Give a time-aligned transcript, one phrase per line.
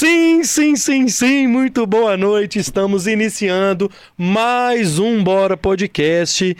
[0.00, 2.58] Sim, sim, sim, sim, muito boa noite.
[2.58, 6.56] Estamos iniciando mais um Bora Podcast.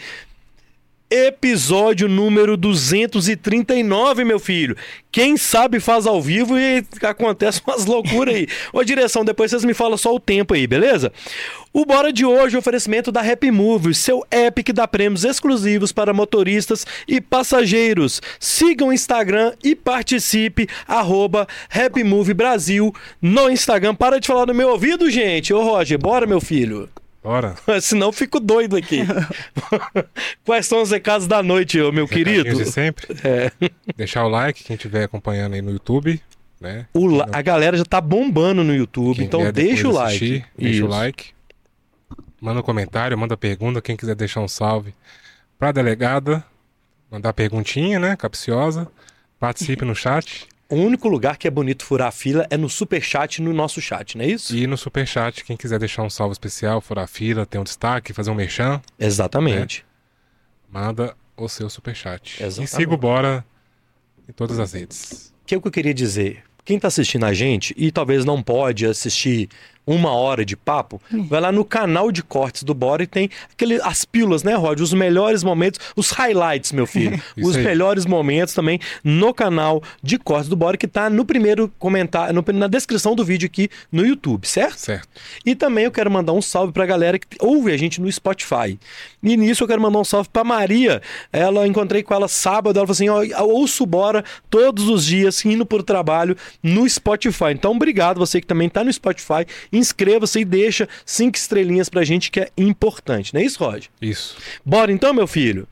[1.13, 4.77] Episódio número 239, meu filho.
[5.11, 8.47] Quem sabe faz ao vivo e acontece umas loucuras aí.
[8.71, 11.11] Ô, direção, depois vocês me falam só o tempo aí, beleza?
[11.73, 15.91] O Bora de hoje é oferecimento da Happy Move, seu app que dá prêmios exclusivos
[15.91, 18.21] para motoristas e passageiros.
[18.39, 23.95] Siga o Instagram e participe, arroba Happy Brasil no Instagram.
[23.95, 25.53] Para de falar no meu ouvido, gente.
[25.53, 26.87] Ô, Roger, bora, meu filho.
[27.23, 27.55] Bora.
[27.81, 29.01] Senão eu fico doido aqui.
[30.43, 32.43] Quais são os recados da noite, meu querido?
[32.55, 33.07] de sempre.
[33.23, 33.51] É.
[33.95, 36.21] Deixar o like, quem estiver acompanhando aí no YouTube,
[36.59, 36.87] né?
[36.93, 40.07] O la- a galera já tá bombando no YouTube, Quem então deixa o like.
[40.15, 41.29] assistir, Deixa o like.
[42.39, 43.81] Manda um comentário, manda pergunta.
[43.81, 44.93] Quem quiser deixar um salve
[45.59, 46.43] pra delegada,
[47.11, 48.15] mandar perguntinha, né?
[48.15, 48.87] Capciosa.
[49.39, 53.41] Participe no chat O único lugar que é bonito furar a fila é no superchat
[53.41, 54.55] e no nosso chat, não é isso?
[54.55, 55.43] e no superchat.
[55.43, 58.81] Quem quiser deixar um salve especial, furar a fila, ter um destaque, fazer um merchan,
[58.97, 59.85] Exatamente.
[60.71, 62.41] manda o seu superchat.
[62.41, 62.73] Exatamente.
[62.73, 63.43] E siga o Bora
[64.29, 65.33] em todas as redes.
[65.43, 66.41] O que é o que eu queria dizer?
[66.63, 69.49] Quem tá assistindo a gente e talvez não pode assistir
[69.85, 73.81] uma hora de papo, vai lá no canal de cortes do Bora e tem aquele,
[73.81, 74.79] as pílulas, né, Rod?
[74.79, 77.21] Os melhores momentos, os highlights, meu filho.
[77.41, 77.63] Os aí.
[77.63, 82.53] melhores momentos também no canal de cortes do Bora, que tá no primeiro comentário, no-
[82.53, 84.77] na descrição do vídeo aqui no YouTube, certo?
[84.79, 85.07] Certo.
[85.45, 88.77] E também eu quero mandar um salve pra galera que ouve a gente no Spotify.
[89.23, 91.01] E nisso eu quero mandar um salve pra Maria.
[91.33, 95.43] Ela encontrei com ela sábado, ela falou assim: ó, eu ouço bora todos os dias
[95.45, 97.51] indo pro trabalho no Spotify.
[97.51, 99.45] Então, obrigado você que também tá no Spotify.
[99.71, 103.85] Inscreva-se e deixa cinco estrelinhas pra gente que é importante, não é isso, Rod?
[104.01, 104.37] Isso.
[104.65, 105.67] Bora então, meu filho?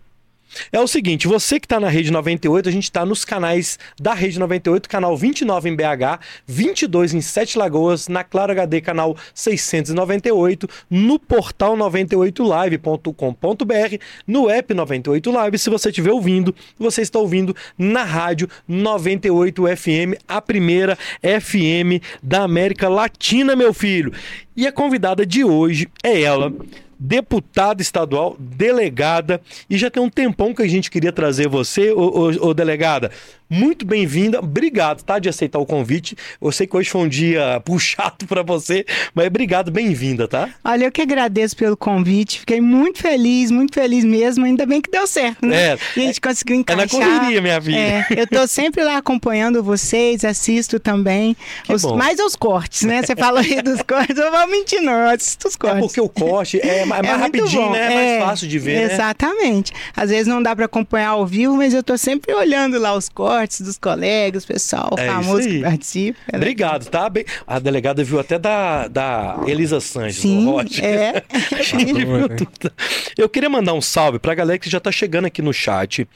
[0.72, 4.14] É o seguinte, você que está na Rede 98, a gente está nos canais da
[4.14, 10.68] Rede 98, canal 29 em BH, 22 em Sete Lagoas, na Claro HD, canal 698,
[10.90, 15.60] no portal 98live.com.br, no app 98 Live.
[15.60, 22.44] Se você estiver ouvindo, você está ouvindo na rádio 98 FM, a primeira FM da
[22.44, 24.12] América Latina, meu filho.
[24.56, 26.54] E a convidada de hoje é ela
[27.00, 29.40] deputada estadual, delegada,
[29.70, 33.10] e já tem um tempão que a gente queria trazer você, ô, ô- ô delegada.
[33.50, 36.16] Muito bem-vinda, obrigado, tá, de aceitar o convite.
[36.40, 40.50] Eu sei que hoje foi um dia puxado para você, mas obrigado, bem-vinda, tá?
[40.64, 42.42] Olha, eu que agradeço pelo convite.
[42.42, 44.46] Fiquei muito feliz, muito feliz mesmo.
[44.46, 45.72] Ainda bem que deu certo, né?
[45.74, 47.00] É, e a gente conseguiu É na encaixar.
[47.20, 47.78] correria, minha filha.
[47.78, 51.36] É, eu tô sempre lá acompanhando vocês, assisto também.
[51.68, 53.02] Os- mais os cortes, né?
[53.02, 54.94] Você falou aí dos cortes, eu vou mentir, não.
[54.94, 55.82] Eu assisto os É cortes.
[55.88, 57.80] porque o corte é mais, mais É rapidinho, né?
[57.80, 58.94] É É, mais fácil de ver, né?
[58.94, 59.74] Exatamente.
[59.96, 63.10] Às vezes não dá para acompanhar ao vivo, mas eu tô sempre olhando lá os
[63.10, 66.20] cortes dos colegas, pessoal É famoso que participa.
[66.32, 66.38] né?
[66.38, 67.10] Obrigado, tá?
[67.10, 70.80] Bem- A delegada viu até da, da Elisa Sanches, Sim, Rod.
[70.80, 71.24] é.
[73.18, 76.08] Eu queria mandar um salve pra galera que já tá chegando aqui no chat.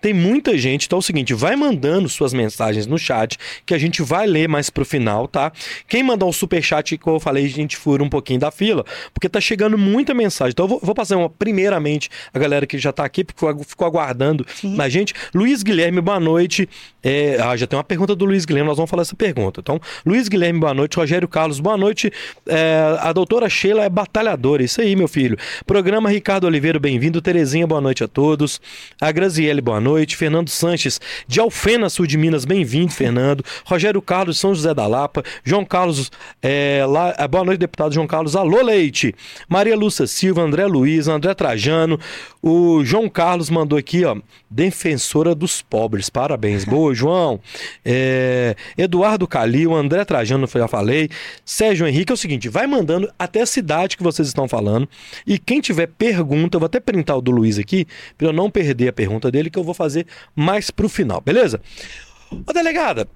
[0.00, 3.36] Tem muita gente, então é o seguinte, vai mandando suas mensagens no chat,
[3.66, 5.52] que a gente vai ler mais pro final, tá?
[5.88, 8.84] Quem mandar um super chat, como eu falei, a gente fura um pouquinho da fila,
[9.12, 10.50] porque tá chegando muita mensagem.
[10.52, 13.86] Então eu vou, vou passar uma, primeiramente a galera que já tá aqui, porque ficou,
[13.86, 14.46] aguardando
[14.78, 15.14] a gente.
[15.34, 16.67] Luiz Guilherme, boa noite.
[17.02, 19.60] É, ah, já tem uma pergunta do Luiz Guilherme, nós vamos falar essa pergunta.
[19.60, 20.96] Então, Luiz Guilherme, boa noite.
[20.96, 22.12] Rogério Carlos, boa noite.
[22.46, 25.36] É, a doutora Sheila é batalhadora, isso aí, meu filho.
[25.66, 27.22] Programa Ricardo Oliveira, bem-vindo.
[27.22, 28.60] Terezinha, boa noite a todos.
[29.00, 30.16] A Graziele, boa noite.
[30.16, 33.44] Fernando Sanches, de Alfena, sul de Minas, bem-vindo, Fernando.
[33.64, 35.22] Rogério Carlos, São José da Lapa.
[35.44, 36.10] João Carlos,
[36.42, 38.34] é, lá, é, boa noite, deputado João Carlos.
[38.34, 39.14] Alô, Leite.
[39.48, 41.98] Maria Lúcia Silva, André Luiz, André Trajano.
[42.42, 44.16] O João Carlos mandou aqui, ó,
[44.50, 46.08] defensora dos pobres.
[46.10, 46.57] Parabéns.
[46.64, 47.40] Boa, João.
[47.84, 51.08] É, Eduardo Calil, André Trajano, já falei.
[51.44, 54.88] Sérgio Henrique, é o seguinte, vai mandando até a cidade que vocês estão falando.
[55.26, 57.86] E quem tiver pergunta, eu vou até printar o do Luiz aqui,
[58.16, 61.60] para eu não perder a pergunta dele, que eu vou fazer mais pro final, beleza?
[62.46, 63.08] Ô, delegada,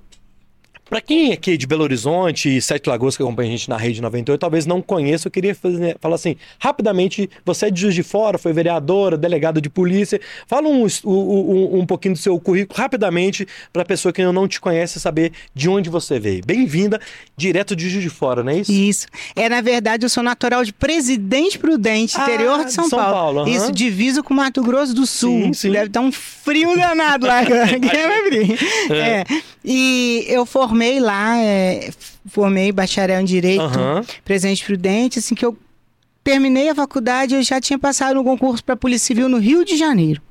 [0.89, 3.79] Pra quem aqui é de Belo Horizonte e Sete Lagoas que acompanha a gente na
[3.79, 7.95] Rede 98, talvez não conheça, eu queria fazer- falar assim, rapidamente, você é de Juiz
[7.95, 12.79] de Fora, foi vereadora, delegada de polícia, fala um, um, um pouquinho do seu currículo
[12.79, 16.43] rapidamente pra pessoa que não te conhece saber de onde você veio.
[16.45, 17.01] Bem-vinda,
[17.37, 18.73] direto de Juiz de Fora, não é isso?
[18.73, 19.07] Isso.
[19.35, 22.99] É, na verdade, eu sou natural de Presidente Prudente, Ah, interior de São, de São
[22.99, 23.15] Paulo.
[23.15, 23.51] Paulo, aham.
[23.51, 25.45] Isso, divisa com Mato Grosso do Sul.
[25.45, 25.71] Sim, sim.
[25.71, 27.41] Deve estar um frio danado lá.
[27.81, 28.59] Vai abrir.
[28.91, 29.25] É.
[29.65, 31.91] E eu formei lá, é,
[32.31, 34.03] formei bacharel em Direito, Aham.
[34.25, 35.57] Presidente Prudente, assim que eu
[36.25, 39.77] terminei a faculdade, eu já tinha passado no concurso para Polícia Civil no Rio de
[39.77, 40.23] Janeiro.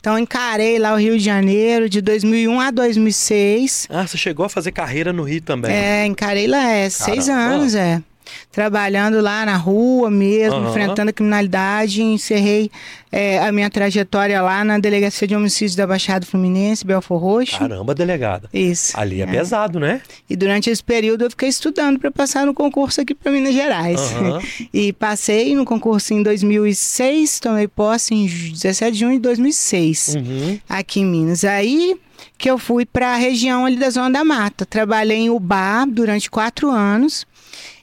[0.00, 3.88] Então encarei lá o Rio de Janeiro de 2001 a 2006.
[3.90, 5.70] Ah, você chegou a fazer carreira no Rio também?
[5.70, 7.54] É, encarei lá, é, seis Caramba.
[7.56, 8.02] anos, é.
[8.50, 10.70] Trabalhando lá na rua mesmo, Aham.
[10.70, 12.02] enfrentando a criminalidade.
[12.02, 12.70] Encerrei
[13.10, 17.58] é, a minha trajetória lá na Delegacia de Homicídios da Baixada Fluminense, Belfor Roxo.
[17.58, 18.48] Caramba, delegada.
[18.52, 18.98] Isso.
[18.98, 20.00] Ali é, pesado, né?
[20.28, 24.00] E durante esse período eu fiquei estudando para passar no concurso aqui para Minas Gerais.
[24.00, 24.40] Aham.
[24.72, 30.14] E passei no concurso em 2006, tomei posse em ju- 17 de junho de 2006,
[30.16, 30.58] Uhum.
[30.68, 31.44] aqui em Minas.
[31.44, 31.96] Aí
[32.36, 34.66] que eu fui para a região ali da Zona da Mata.
[34.66, 37.26] Trabalhei em Ubá durante quatro anos.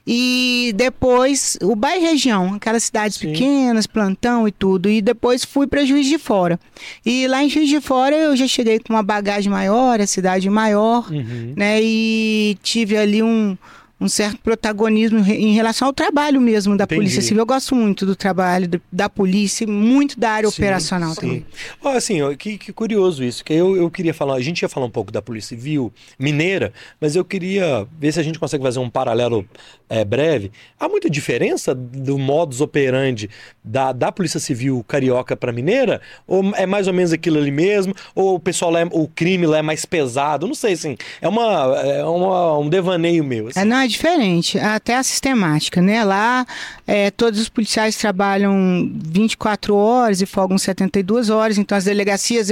[0.06, 3.32] E depois, Ubá e região, aquelas cidades Sim.
[3.32, 4.90] pequenas, plantão e tudo.
[4.90, 6.60] E depois fui para Juiz de Fora.
[7.06, 10.50] E lá em Juiz de Fora eu já cheguei com uma bagagem maior, a cidade
[10.50, 11.54] maior Uhum.
[11.56, 11.80] né?
[11.82, 13.56] E tive ali um,
[14.02, 17.00] um certo protagonismo em re- em relação ao trabalho mesmo da Entendi.
[17.02, 17.38] Polícia Civil.
[17.42, 21.22] Eu gosto muito do trabalho do- da polícia, e muito da área Sim, operacional sim.
[21.22, 21.46] também.
[21.84, 24.68] Ó, assim, ó, que, que curioso isso, que eu, eu queria falar, a gente ia
[24.70, 28.64] falar um pouco da Polícia Civil mineira, mas eu queria ver se a gente consegue
[28.64, 29.46] fazer um paralelo
[29.88, 30.52] é, breve.
[30.80, 33.30] Há muita diferença do modus operandi
[33.64, 36.02] da, da Polícia Civil carioca para mineira?
[36.26, 37.94] Ou é mais ou menos aquilo ali mesmo?
[38.16, 40.48] Ou o pessoal lá, é- o crime lá é mais pesado?
[40.48, 41.44] Não sei, assim, é, uma,
[41.84, 43.50] é uma, um devaneio meu.
[43.50, 43.60] assim.
[43.60, 46.04] É, não, é diferente, até a sistemática, né?
[46.04, 46.46] Lá,
[46.88, 52.50] é, todos os policiais trabalham 24 horas e folgam 72 horas, então as delegacias,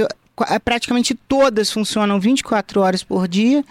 [0.64, 3.64] praticamente todas funcionam 24 horas por dia,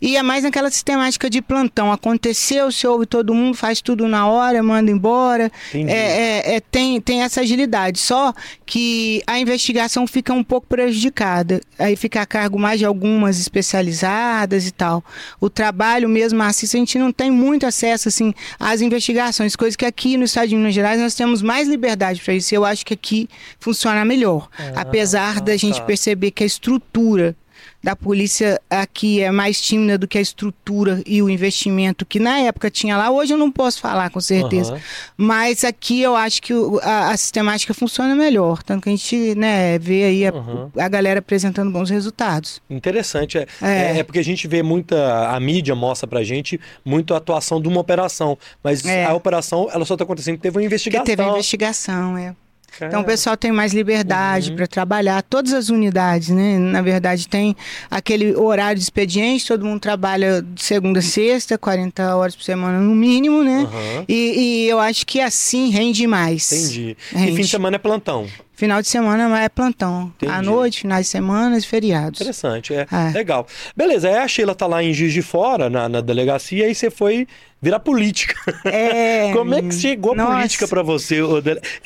[0.00, 1.92] e é mais naquela sistemática de plantão.
[1.92, 5.50] Aconteceu, se ouve todo mundo, faz tudo na hora, manda embora.
[5.72, 8.34] É, é, é, tem, tem essa agilidade, só
[8.64, 11.60] que a investigação fica um pouco prejudicada.
[11.78, 15.04] Aí fica a cargo mais de algumas especializadas e tal.
[15.40, 19.84] O trabalho mesmo assim, a gente não tem muito acesso assim às investigações, coisas que
[19.84, 22.54] aqui no estado de Minas Gerais nós temos mais liberdade para isso.
[22.54, 23.28] Eu acho que aqui
[23.58, 25.84] funciona melhor, apesar da gente tá.
[25.84, 27.36] perceber que a estrutura
[27.82, 32.38] da polícia aqui é mais tímida do que a estrutura e o investimento que na
[32.40, 33.10] época tinha lá.
[33.10, 34.72] Hoje eu não posso falar com certeza.
[34.72, 34.80] Aham.
[35.16, 36.52] Mas aqui eu acho que
[36.82, 38.62] a, a sistemática funciona melhor.
[38.62, 40.70] Tanto que a gente né, vê aí a, Aham.
[40.76, 42.60] a galera apresentando bons resultados.
[42.68, 43.38] Interessante.
[43.38, 43.68] É, É.
[43.68, 43.98] é.
[43.98, 45.28] é porque a gente vê muita.
[45.30, 48.36] A mídia mostra pra gente muito a atuação de uma operação.
[48.62, 49.04] Mas É.
[49.04, 51.04] a operação ela só tá acontecendo porque teve uma investigação.
[51.04, 52.34] teve a investigação, é.
[52.80, 54.56] Então o pessoal tem mais liberdade Uhum.
[54.56, 55.22] para trabalhar.
[55.22, 56.58] Todas as unidades, né?
[56.58, 57.56] Na verdade, tem
[57.90, 62.78] aquele horário de expediente, todo mundo trabalha de segunda a sexta, 40 horas por semana
[62.78, 63.60] no mínimo, né?
[63.66, 64.04] Aham.
[64.06, 66.52] E, e eu acho que assim rende mais.
[66.52, 66.96] Entendi.
[67.12, 67.36] E Rende.
[67.36, 68.26] fim de semana é plantão.
[68.56, 70.10] Final de semana é plantão.
[70.22, 70.46] À Entendi.
[70.46, 72.18] noite, finais de semana e feriados.
[72.20, 72.86] Interessante, é.
[72.90, 73.10] É.
[73.12, 73.46] Legal.
[73.76, 76.90] Beleza, aí a Sheila tá lá em Juiz de Fora, na, na delegacia, e você
[76.90, 77.28] foi
[77.60, 78.34] virar política.
[78.64, 79.30] É.
[79.36, 80.36] Como é que chegou a Nossa.
[80.36, 81.20] política pra você?
[81.20, 81.42] Eu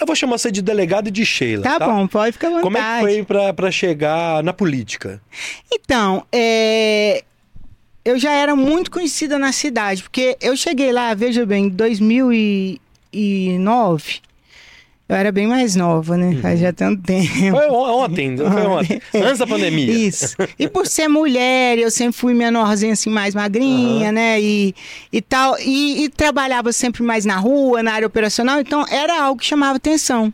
[0.06, 1.64] vou chamar você de delegado e de Sheila.
[1.64, 2.62] Tá, Tá, bom, pode ficar à vontade.
[2.64, 5.20] Como é que foi pra, pra chegar na política?
[5.72, 7.24] Então, é,
[8.04, 14.20] eu já era muito conhecida na cidade, porque eu cheguei lá, veja bem, em 2009.
[15.10, 16.36] Eu era bem mais nova, né?
[16.40, 17.28] Faz já tanto tempo.
[17.50, 19.02] Foi on- ontem, foi ontem.
[19.12, 19.92] Antes da pandemia.
[19.92, 20.36] Isso.
[20.56, 24.12] E por ser mulher, eu sempre fui menorzinha, assim, mais magrinha, Aham.
[24.12, 24.40] né?
[24.40, 24.72] E,
[25.12, 25.58] e tal.
[25.58, 28.60] E, e trabalhava sempre mais na rua, na área operacional.
[28.60, 30.32] Então, era algo que chamava atenção.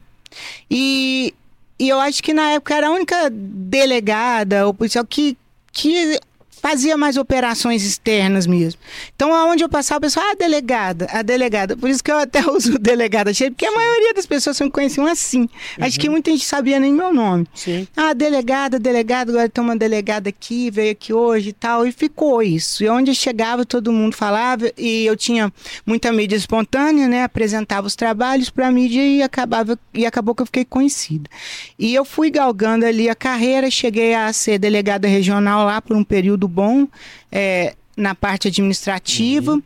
[0.71, 1.33] E,
[1.79, 5.39] e eu acho que na época era a única delegada ou policial que,
[5.73, 6.21] que
[6.67, 8.81] fazia mais operações externas mesmo.
[9.15, 11.77] Então, aonde eu passava, o pessoal, ah, a delegada, a delegada.
[11.77, 15.07] Por isso que eu até uso delegada cheia, porque a maioria das pessoas me conheciam
[15.07, 15.49] assim.
[15.81, 17.47] Acho que muita gente sabia nem meu nome.
[17.55, 17.87] Sim.
[17.97, 22.43] Ah, delegada, delegado, agora tem uma delegada aqui, veio aqui hoje e tal, e ficou
[22.43, 22.83] isso.
[22.83, 25.53] E onde eu chegava, todo mundo falava, e eu tinha
[25.87, 27.23] muita mídia espontânea, né?
[27.23, 31.31] Apresentava os trabalhos para a mídia e acabava e acabou que eu fiquei conhecida.
[31.79, 36.03] E eu fui galgando ali a carreira, cheguei a ser delegada regional lá por um
[36.03, 36.89] período bom,
[37.31, 39.61] é, na parte administrativa.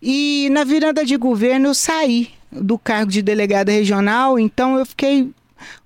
[0.00, 5.28] E na virada de governo eu saí do cargo de delegada regional, então eu fiquei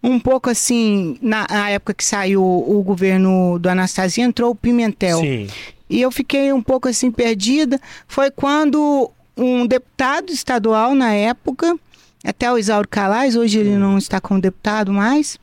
[0.02, 4.54] um pouco assim, na, na época que saiu o, o governo do Anastasia, entrou o
[4.54, 5.20] Pimentel.
[5.20, 5.48] Sim.
[5.88, 7.80] E eu fiquei um pouco assim perdida.
[8.06, 11.74] Foi quando um deputado estadual na época,
[12.22, 15.38] até o Isauro Calais, hoje ele não está como deputado mais,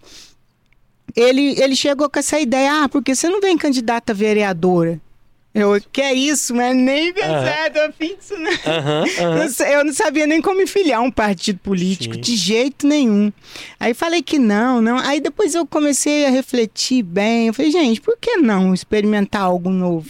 [1.15, 4.99] ele, ele chegou com essa ideia, ah, porque você não vem candidata vereadora?
[5.53, 7.11] Eu, que é isso, mas nem
[7.87, 8.51] afim disso, não.
[8.51, 9.35] Aham, aham.
[9.39, 12.21] Não sei, Eu não sabia nem como filiar um partido político, Sim.
[12.21, 13.33] de jeito nenhum.
[13.79, 14.99] Aí falei que não, não.
[14.99, 17.47] Aí depois eu comecei a refletir bem.
[17.47, 20.09] Eu falei, gente, por que não experimentar algo novo?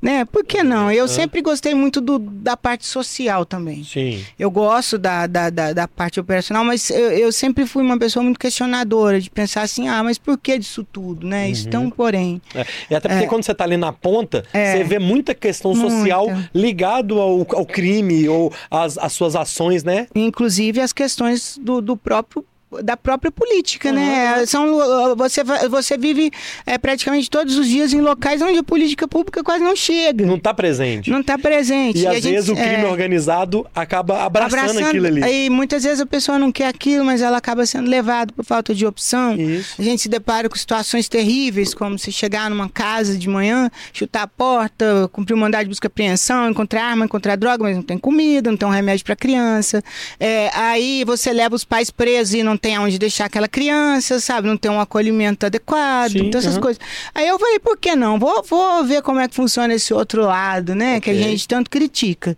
[0.00, 0.24] Né?
[0.24, 0.90] Por que não?
[0.90, 3.84] Eu sempre gostei muito do, da parte social também.
[3.84, 4.24] Sim.
[4.38, 8.22] Eu gosto da, da, da, da parte operacional, mas eu, eu sempre fui uma pessoa
[8.22, 11.48] muito questionadora, de pensar assim, ah, mas por que disso tudo, né?
[11.50, 12.40] Isso tão porém.
[12.54, 14.72] É, E até porque quando você tá ali na ponta, É.
[14.78, 16.50] você vê muita questão social Muita.
[16.54, 20.06] ligado ao, ao crime ou às, às suas ações, né?
[20.14, 22.44] inclusive as questões do, do próprio
[22.82, 24.46] da própria política, né?
[24.46, 26.30] São, uh, você, você vive
[26.64, 30.24] é, praticamente todos os dias em locais onde a política pública quase não chega.
[30.24, 31.10] Não tá presente.
[31.10, 31.98] Não está presente.
[31.98, 35.24] E a às gente- vezes o crime é, organizado acaba abraçando, aquilo ali.
[35.24, 38.74] Aí muitas vezes a pessoa não quer aquilo, mas ela acaba sendo levada por falta
[38.74, 39.34] de opção.
[39.34, 39.74] Isso.
[39.80, 44.22] A gente se depara com situações terríveis, como se chegar numa casa de manhã, chutar
[44.22, 47.82] a porta, cumprir um mandado de busca e apreensão, encontrar arma, encontrar droga, mas não
[47.82, 49.82] tem comida, não tem um remédio para criança.
[50.18, 54.46] É, aí você leva os pais presos e não tem aonde deixar aquela criança, sabe?
[54.46, 56.62] Não tem um acolhimento adequado, Sim, todas essas aham.
[56.62, 56.82] coisas.
[57.14, 58.18] Aí eu falei, por que não?
[58.18, 61.00] Vou, vou ver como é que funciona esse outro lado, né?
[61.00, 62.36] Que a gente tanto critica.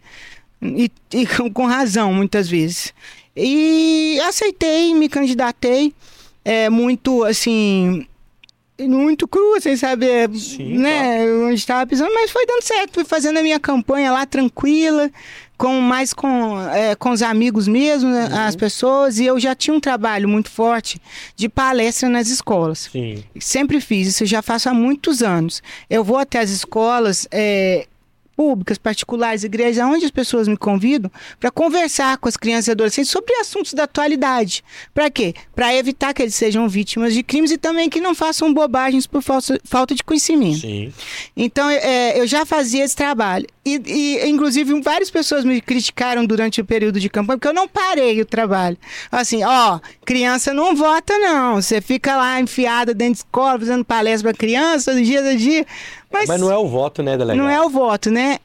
[0.62, 2.94] E, e com, com razão, muitas vezes.
[3.36, 5.92] E aceitei, me candidatei.
[6.44, 8.06] É muito, assim,
[8.80, 12.94] muito crua, sem saber Sim, né, onde estava pisando, mas foi dando certo.
[12.94, 15.10] Fui fazendo a minha campanha lá tranquila,
[15.62, 18.36] com mais com, é, com os amigos mesmo, né, Uhum.
[18.48, 21.00] as pessoas, e eu já tinha um trabalho muito forte
[21.36, 22.88] de palestra nas escolas.
[22.90, 23.22] Sim.
[23.38, 25.62] Sempre fiz, isso eu já faço há muitos anos.
[25.88, 27.86] Eu vou até as escolas é,
[28.34, 33.10] públicas, particulares, igrejas, onde as pessoas me convidam para conversar com as crianças e adolescentes
[33.12, 34.64] sobre assuntos da atualidade.
[34.92, 35.32] Para quê?
[35.54, 39.22] Para evitar que eles sejam vítimas de crimes e também que não façam bobagens por
[39.22, 40.60] falta de conhecimento.
[40.60, 40.92] Sim.
[41.36, 43.46] Então, é, eu já fazia esse trabalho.
[43.64, 47.68] E, e, inclusive, várias pessoas me criticaram durante o período de campanha, porque eu não
[47.68, 48.76] parei o trabalho.
[49.10, 51.62] Assim, ó, criança não vota, não.
[51.62, 55.64] Você fica lá enfiada dentro de escola, fazendo palestra para criança, do dia a dia.
[56.12, 57.36] Mas, Mas não é o voto, né, delegado?
[57.36, 58.38] não é o voto, né?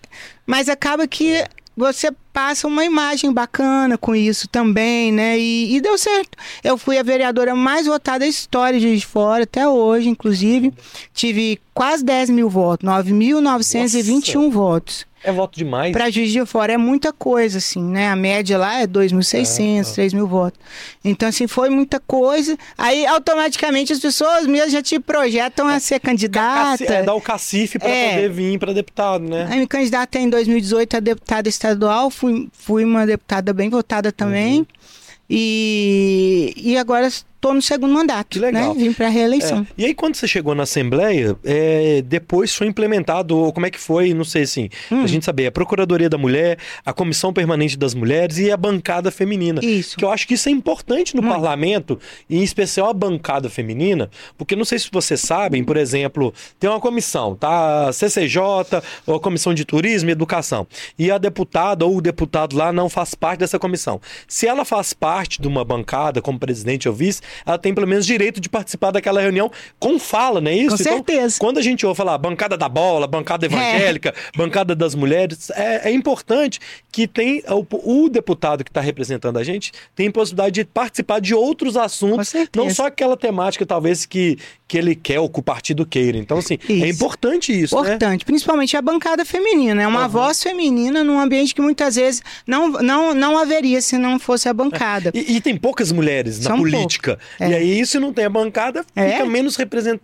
[0.46, 1.44] Mas acaba que
[1.76, 5.40] você passa uma imagem bacana com isso também, né?
[5.40, 6.38] E, e deu certo.
[6.64, 10.72] Eu fui a vereadora mais votada da história de Juiz de Fora, até hoje, inclusive.
[11.12, 15.07] Tive quase 10 mil votos, 9.921 votos.
[15.24, 15.92] É voto demais.
[15.92, 18.10] Para Juiz de Fora é muita coisa, assim, né?
[18.10, 20.60] A média lá é 2.600, 3 mil votos.
[21.04, 22.58] Então, assim, foi muita coisa.
[22.78, 26.84] Aí, automaticamente, as pessoas mesmo já te projetam a ser candidata.
[26.84, 28.14] É, dar o cacife pra É.
[28.16, 29.48] poder vir pra deputado, né?
[29.50, 34.60] Aí me candidatei em 2018 a deputada estadual, fui, fui uma deputada bem votada também.
[34.60, 34.66] Uhum.
[35.30, 37.10] E, e agora
[37.48, 38.74] estou no segundo mandato, Que legal.
[38.74, 38.84] né?
[38.84, 39.60] Vim para reeleição.
[39.60, 39.66] É.
[39.77, 43.80] E aí, quando você chegou na Assembleia, é, depois foi implementado, ou como é que
[43.80, 45.04] foi, não sei assim, Hum.
[45.04, 49.12] a gente saber, a Procuradoria da Mulher, a Comissão Permanente das Mulheres e a bancada
[49.12, 49.63] feminina.
[49.63, 49.98] Isso.
[49.98, 51.34] Que eu acho que isso é importante no Muito.
[51.34, 52.00] parlamento,
[52.30, 56.70] e em especial a bancada feminina, porque não sei se vocês sabem, por exemplo, tem
[56.70, 57.88] uma comissão, tá?
[57.88, 60.68] A CCJ, ou a Comissão de Turismo e Educação.
[60.98, 64.00] E a deputada ou o deputado lá não faz parte dessa comissão.
[64.27, 68.06] Se ela faz parte de uma bancada, como presidente ou vice, ela tem pelo menos
[68.06, 70.77] direito de participar daquela reunião com fala, não é isso?
[70.77, 71.38] Com certeza.
[71.39, 75.91] Quando a gente ouve falar bancada da bola, bancada evangélica, bancada das mulheres, é, é
[75.91, 76.60] importante
[76.91, 81.34] que tem o, o deputado que está representando a gente tem possibilidade de participar de
[81.34, 85.86] outros assuntos, não só aquela temática talvez que, que ele quer ou que o partido
[85.86, 86.17] queira.
[86.17, 86.86] Então, assim, é Isso.
[86.86, 87.82] importante isso, né?
[87.82, 89.82] Importante, principalmente a bancada feminina.
[89.82, 90.08] É uma Aham.
[90.08, 94.53] voz feminina num ambiente que muitas vezes não, não, não haveria se não fosse a
[94.53, 95.12] bancada.
[95.13, 97.17] E, e tem poucas mulheres na São política.
[97.18, 97.50] Poucas.
[97.50, 97.58] E É.
[97.58, 99.26] aí, se não tem a bancada, fica É.
[99.26, 100.02] menos representante.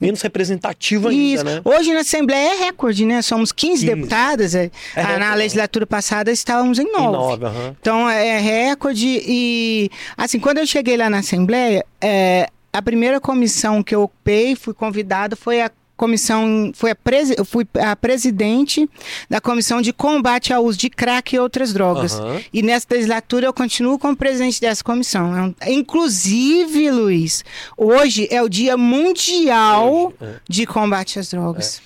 [0.00, 1.44] Menos representativo ainda, Isso.
[1.44, 1.60] né?
[1.62, 3.20] Hoje na Assembleia é recorde, né?
[3.20, 3.94] Somos 15, 15.
[3.94, 4.54] deputadas.
[4.54, 4.64] é.
[4.64, 5.36] É Ah, na recorde.
[5.38, 7.12] legislatura passada estávamos em Em nove.
[7.12, 7.76] nove, aham.
[7.78, 13.82] Então é recorde e assim quando eu cheguei lá na Assembleia, é, a primeira comissão
[13.82, 18.88] que eu ocupei, fui convidada, foi a comissão, foi a presi, fui a presidente
[19.28, 22.14] da comissão de combate ao uso de crack e outras drogas.
[22.18, 22.40] Aham.
[22.54, 25.36] E nessa legislatura eu continuo como presidente dessa comissão.
[25.36, 27.44] É um- Inclusive, Luiz,
[27.76, 30.34] hoje é o Dia Mundial é.
[30.48, 31.82] de combate às drogas.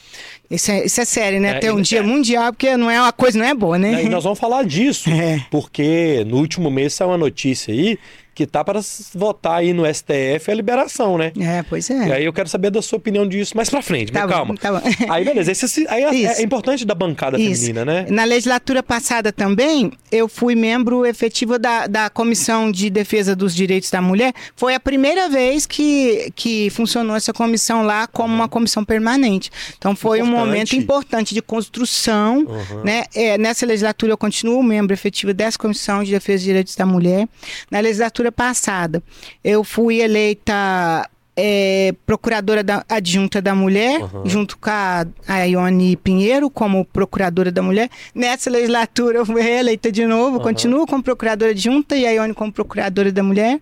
[0.51, 1.57] Isso, é, isso é sério, né?
[1.57, 2.03] É, Ter um e- dia é.
[2.03, 4.05] mundial, porque não é uma coisa, não é boa, né?
[4.05, 5.41] E nós vamos falar disso, É.
[5.51, 7.99] porque no último mês saiu uma notícia aí
[8.35, 8.81] que tá para
[9.15, 11.33] votar aí no STF a liberação, né?
[11.39, 12.13] É, pois E é.
[12.15, 14.55] aí eu quero saber da sua opinião disso mais pra frente, Tá bom, calma.
[14.57, 14.81] tá bom.
[15.11, 17.61] Aí beleza, esse, aí é, é importante da bancada Isso.
[17.63, 18.07] feminina, né?
[18.09, 23.91] Na legislatura passada também, eu fui membro efetivo da, da Comissão de Defesa dos Direitos
[23.91, 24.33] da Mulher.
[24.57, 29.51] Foi a primeira vez que, que funcionou essa comissão lá como uma comissão permanente.
[29.77, 30.47] Então foi um Importante.
[30.47, 32.39] momento importante de construção.
[32.41, 32.85] Uhum.
[32.85, 33.05] Né?
[33.15, 37.29] É, nessa legislatura eu continuo membro efetivo dessa Comissão de Defesa dos Direitos da Mulher.
[37.71, 39.03] Na legislatura passada,
[39.43, 44.27] eu fui eleita é, procuradora da, adjunta da mulher, Uhum.
[44.29, 47.89] junto com a, a Ione Pinheiro como procuradora da mulher.
[48.15, 50.43] Nessa legislatura eu fui reeleita de novo, Uhum.
[50.43, 53.59] continuo como procuradora adjunta e a Ione como procuradora da mulher.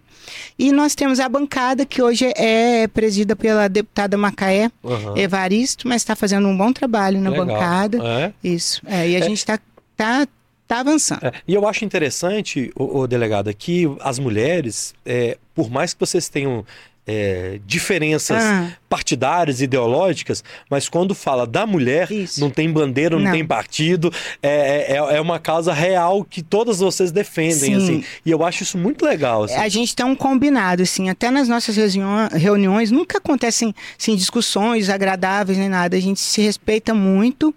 [0.58, 5.16] E nós temos a bancada que hoje é presidida pela deputada Macaé Aham.
[5.16, 7.46] Evaristo, mas está fazendo um bom trabalho na Legal.
[7.46, 7.98] bancada.
[8.04, 8.32] É.
[8.42, 8.82] Isso.
[8.86, 9.22] É, e a É.
[9.22, 9.58] gente está
[9.96, 10.26] tá,
[10.70, 11.24] tá avançando.
[11.24, 16.28] É, e eu acho interessante, o, delegado, que as mulheres, é, por mais que vocês
[16.28, 16.64] tenham
[17.12, 18.70] é, diferenças Ah.
[18.88, 22.40] partidárias, ideológicas, mas quando fala da mulher, Isso.
[22.40, 23.32] não tem bandeira, não, Não.
[23.32, 24.12] tem partido,
[24.42, 27.74] é, é, é uma causa real que todas vocês defendem, Sim.
[27.76, 28.04] assim.
[28.24, 29.54] E eu acho isso muito legal, assim.
[29.54, 31.76] A gente tem um combinado, assim, até nas nossas
[32.32, 35.96] reuniões nunca acontecem assim, discussões agradáveis nem nada.
[35.96, 37.54] A gente se respeita muito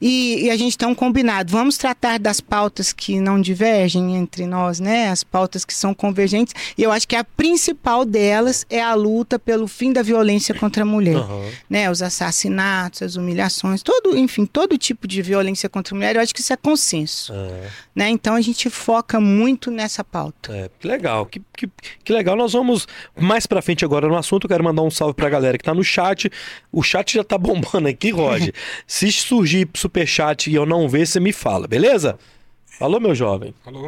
[0.00, 1.50] e, e a gente tem um combinado.
[1.52, 5.08] Vamos tratar das pautas que não divergem entre nós, né?
[5.08, 6.54] As pautas que são convergentes.
[6.76, 10.82] E eu acho que a principal delas é a luta pelo fim da violência contra
[10.82, 11.16] a mulher.
[11.16, 11.50] Aham.
[11.68, 16.20] Né, os assassinatos, as humilhações, todo, enfim, todo tipo de violência contra a mulher, eu
[16.22, 17.32] acho que isso é consenso.
[17.32, 18.08] É, Né?
[18.10, 20.52] Então a gente foca muito nessa pauta.
[20.56, 21.68] é, que legal, que, que,
[22.02, 22.36] que legal.
[22.36, 22.86] Nós vamos
[23.18, 24.44] mais pra frente agora no assunto.
[24.44, 26.30] Eu quero mandar um salve pra galera que tá no chat.
[26.72, 28.52] O chat já tá bombando aqui, Roger.
[28.86, 32.18] Se surgir superchat e eu não ver, você me fala, beleza?
[32.66, 33.54] Falou, meu jovem.
[33.64, 33.86] Falou.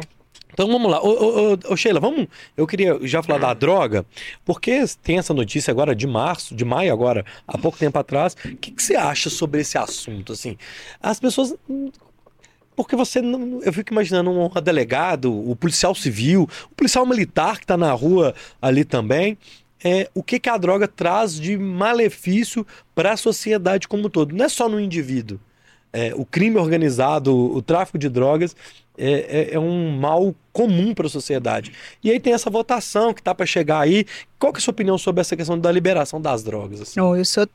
[0.57, 0.99] Então vamos lá.
[1.03, 2.25] Ô, ô, ô, Sheila, vamos.
[2.57, 4.03] Eu queria já falar da droga,
[4.43, 8.35] porque tem essa notícia agora de março, de maio agora, há pouco tempo atrás.
[8.43, 10.33] O que, que você acha sobre esse assunto?
[10.33, 10.57] Assim,
[10.99, 11.53] as pessoas.
[12.75, 13.61] Porque você não.
[13.61, 18.33] Eu fico imaginando um delegado, o policial civil, o policial militar que está na rua
[18.59, 19.37] ali também.
[19.83, 24.35] É, o que, que a droga traz de malefício para a sociedade como um todo?
[24.35, 25.39] Não é só no indivíduo.
[25.97, 28.55] É, o crime organizado, o, tráfico de drogas
[28.95, 29.11] é,
[29.51, 31.71] é- é um mal comum para a sociedade.
[32.03, 34.05] E aí tem essa votação que tá para chegar aí.
[34.37, 36.81] Qual que é a sua opinião sobre essa questão da liberação das drogas?
[36.81, 36.99] assim?
[36.99, 37.47] Não, eu sou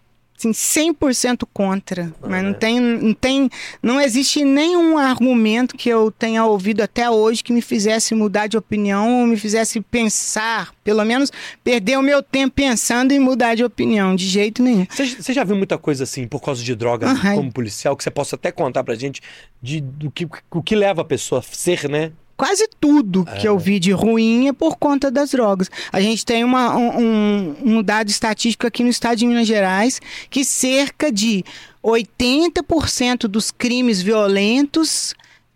[0.48, 2.42] assim, 100% contra, mas é.
[2.42, 3.50] não tem, não tem,
[3.82, 8.56] não existe nenhum argumento que eu tenha ouvido até hoje que me fizesse mudar de
[8.56, 11.30] opinião ou me fizesse pensar, pelo menos
[11.62, 14.86] perder o meu tempo pensando em mudar de opinião, de jeito nenhum.
[14.90, 17.36] Você, já viu muita coisa assim por causa de droga Aham.
[17.36, 19.20] como policial que você possa até contar pra gente
[19.60, 22.12] de, do que, o que leva a pessoa a ser, né?
[22.36, 25.70] Quase tudo que eu vi de ruim é por conta das drogas.
[25.92, 30.00] A gente tem uma, um, um- um dado estatístico aqui no estado de Minas Gerais
[30.28, 31.44] que cerca de
[31.82, 35.14] 80% dos crimes violentos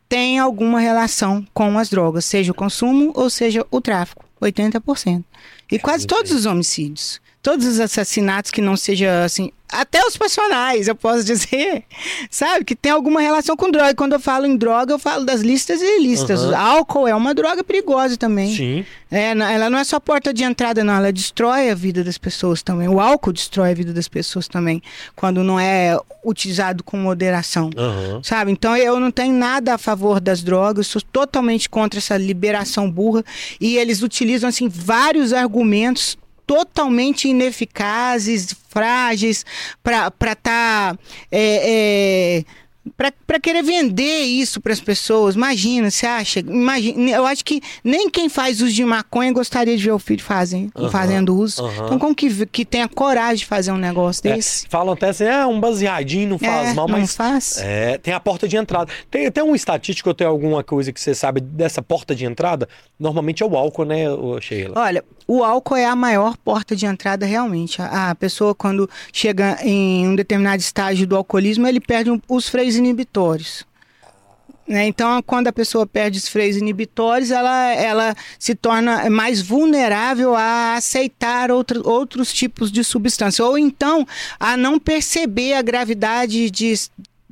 [0.09, 4.25] têm alguma relação com as drogas, seja o consumo ou seja o tráfico.
[4.41, 5.25] 80%.
[5.73, 7.21] E quase todos os homicídios.
[7.47, 11.85] Todos os assassinatos que não seja assim, até os passionais, eu posso dizer,
[12.29, 13.95] sabe, que tem alguma relação com droga.
[13.95, 16.43] Quando eu falo em droga, eu falo das listas e listas.
[16.43, 16.57] Aham.
[16.57, 18.53] Álcool é uma droga perigosa também.
[18.53, 18.85] Sim.
[19.09, 20.95] É, ela não é só porta de entrada, não.
[20.95, 22.89] Ela destrói a vida das pessoas também.
[22.89, 24.83] O álcool destrói a vida das pessoas também,
[25.15, 27.71] quando não é utilizado com moderação.
[27.77, 28.25] Aham.
[28.25, 28.51] Sabe?
[28.51, 33.25] Então eu não tenho nada a favor das drogas, sou totalmente contra essa liberação burra.
[33.61, 39.45] E eles utilizam assim vários argumentos totalmente ineficazes, frágeis,
[39.83, 40.37] para estar.
[40.37, 40.99] Tá,
[41.31, 42.67] é, é,
[43.27, 46.39] para querer vender isso para as pessoas, imagina, você acha?
[46.39, 50.23] Imagina, eu acho que nem quem faz uso de maconha gostaria de ver o filho
[50.23, 51.65] fazem, Aham, fazendo uso.
[51.65, 51.87] aham.
[51.87, 54.69] Então, como que, que tem a coragem de fazer um negócio É, desse?
[54.69, 57.59] falam até assim, ah, um baseadinho não faz É, mal, não mas faz.
[57.59, 58.91] É, tem a porta de entrada.
[59.11, 62.69] Tem até um estatístico, ou tem alguma coisa que você sabe dessa porta de entrada?
[63.01, 64.75] Normalmente é o álcool, né, ô Sheila?
[64.81, 67.81] Olha, o álcool é a maior porta de entrada realmente.
[67.83, 72.77] A, pessoa, quando chega em um determinado estágio do alcoolismo, ele perde um- os freios
[72.77, 73.65] inibitórios.
[74.67, 74.87] Né?
[74.87, 80.75] Então, quando a pessoa perde os freios inibitórios, ela, ela se torna mais vulnerável a
[80.75, 83.45] aceitar outro, outros tipos de substância.
[83.45, 84.07] Ou então,
[84.41, 86.75] a não perceber a gravidade de,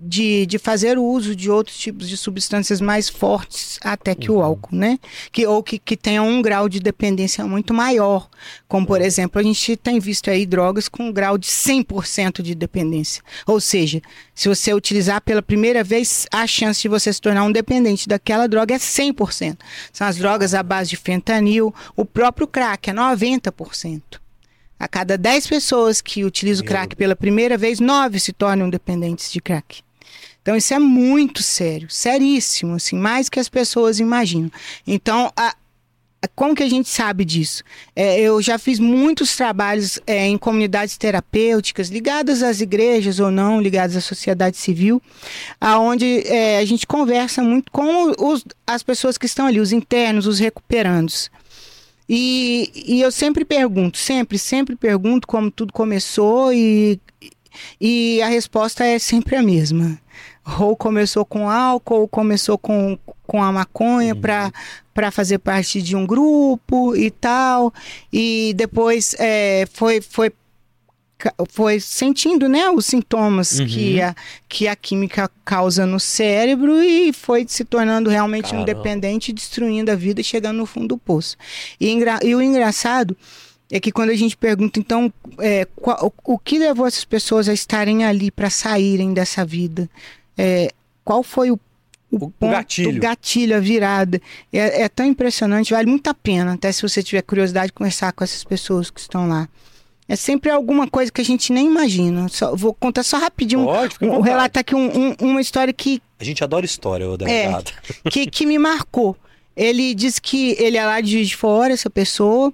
[0.07, 4.43] de, de fazer o uso de outros tipos de substâncias mais fortes até que o
[4.43, 4.99] álcool, né?
[5.33, 8.29] Que, ou que, que tenham um grau de dependência muito maior.
[8.69, 12.55] Como, por exemplo, a gente tem visto aí drogas com um grau de 100% de
[12.55, 13.23] dependência.
[13.47, 14.03] Ou seja,
[14.35, 18.47] se você utilizar pela primeira vez, a chance de você se tornar um dependente daquela
[18.47, 19.57] droga é 100%.
[19.93, 24.03] São as drogas à base de fentanil, o próprio crack é 90%.
[24.79, 29.33] A cada 10 pessoas que utilizam o crack pela primeira vez, 9 se tornam dependentes
[29.33, 29.83] de crack.
[30.45, 34.51] Então isso é muito sério, seríssimo, assim, mais que as pessoas imaginam.
[34.87, 35.57] Então, a-
[36.37, 37.63] como que a gente sabe disso?
[37.97, 43.59] É, eu já fiz muitos trabalhos é, em comunidades terapêuticas, ligadas às igrejas ou não,
[43.59, 45.01] ligadas à sociedade civil,
[45.59, 50.27] aonde é, a gente conversa muito com os- as pessoas que estão ali, os internos,
[50.27, 51.31] os recuperandos.
[52.07, 57.01] E, e eu sempre pergunto, sempre, sempre pergunto como tudo começou e,
[57.81, 59.99] e a resposta é sempre a mesma.
[60.61, 64.21] Ou começou com álcool, ou começou com, com a maconha Uhum.
[64.93, 67.73] para fazer parte de um grupo e tal.
[68.13, 70.31] E depois é, foi, foi,
[71.49, 73.67] foi sentindo né, os sintomas Uhum.
[73.67, 74.15] que, a,
[74.49, 78.67] que a química causa no cérebro e foi se tornando realmente Caramba.
[78.67, 81.37] dependente, destruindo a vida e chegando no fundo do poço.
[81.81, 81.89] E,
[82.23, 83.17] e o engraçado
[83.73, 87.49] é que quando a gente pergunta, então, é, qual- o, o que levou essas pessoas
[87.49, 89.89] a estarem ali para saírem dessa vida?
[90.37, 90.73] É,
[91.05, 91.59] qual foi o,
[92.11, 92.97] O- o gatilho.
[92.97, 94.21] o gatilho, a virada?
[94.53, 98.23] É, é tão impressionante, vale muito a pena, até se você tiver curiosidade, conversar com
[98.25, 99.49] essas pessoas que estão lá.
[100.07, 102.29] É sempre alguma coisa que a gente nem imagina.
[102.29, 103.65] Só- vou contar só rapidinho.
[103.65, 104.29] Pode, um, vontade.
[104.29, 107.17] relatar aqui um- um- uma história que A gente adora história, ô É.
[107.17, 107.73] delegado.
[108.13, 109.17] que, que me marcou.
[109.57, 112.53] Ele disse que ele é lá de Juiz de Fora, essa pessoa,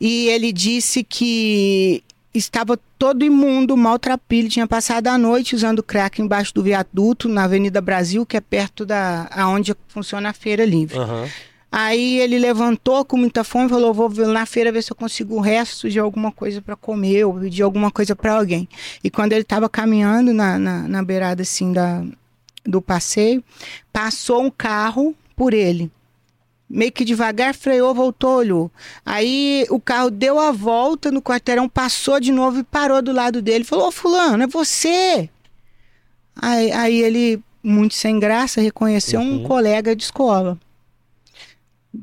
[0.00, 2.02] e ele disse que
[2.38, 7.80] estava todo imundo, maltrapilho, tinha passado a noite usando crack embaixo do viaduto na Avenida
[7.80, 10.98] Brasil, que é perto da aonde funciona a feira livre.
[10.98, 11.28] Aham.
[11.70, 15.34] Aí ele levantou com muita fome e falou: Vou na feira ver se eu consigo
[15.34, 18.68] o resto de alguma coisa para comer ou pedir alguma coisa para alguém.
[19.02, 22.02] E quando ele estava caminhando na, na, na beirada assim da,
[22.64, 23.42] do passeio,
[23.92, 25.90] passou um carro por ele.
[26.68, 28.70] Meio que devagar freou, voltou, olhou.
[29.04, 33.40] Aí o carro deu a volta no quarteirão, passou de novo e parou do lado
[33.40, 33.62] dele.
[33.64, 35.30] Falou: Ô, Fulano, é você?
[36.34, 39.36] Aí, aí ele, muito sem graça, reconheceu Uhum.
[39.36, 40.58] um colega de escola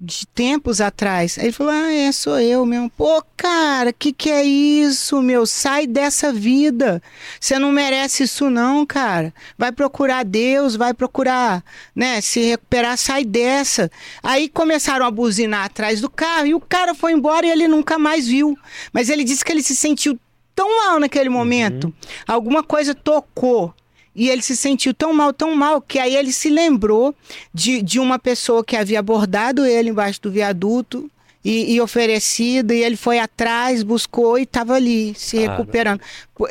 [0.01, 1.37] de tempos atrás.
[1.37, 2.89] Aí ele falou: Ah, é, sou eu mesmo.
[2.89, 5.45] Pô, cara, que que é isso, meu?
[5.45, 7.01] Sai dessa vida.
[7.39, 9.33] Você não merece isso, não, cara.
[9.57, 11.63] Vai procurar Deus, vai procurar,
[11.95, 13.91] né, se recuperar, sai dessa.
[14.21, 17.99] Aí começaram a buzinar atrás do carro e o cara foi embora e ele nunca
[17.99, 18.57] mais viu.
[18.91, 20.19] Mas ele disse que ele se sentiu
[20.55, 21.93] tão mal naquele momento.
[22.27, 23.73] Alguma coisa tocou.
[24.15, 27.15] E ele se sentiu tão mal, tão mal, que aí ele se lembrou
[27.53, 31.09] de, de uma pessoa que havia abordado ele embaixo do viaduto
[31.43, 35.51] e, e oferecido, e ele foi atrás, buscou e estava ali, se Cara.
[35.51, 36.01] recuperando.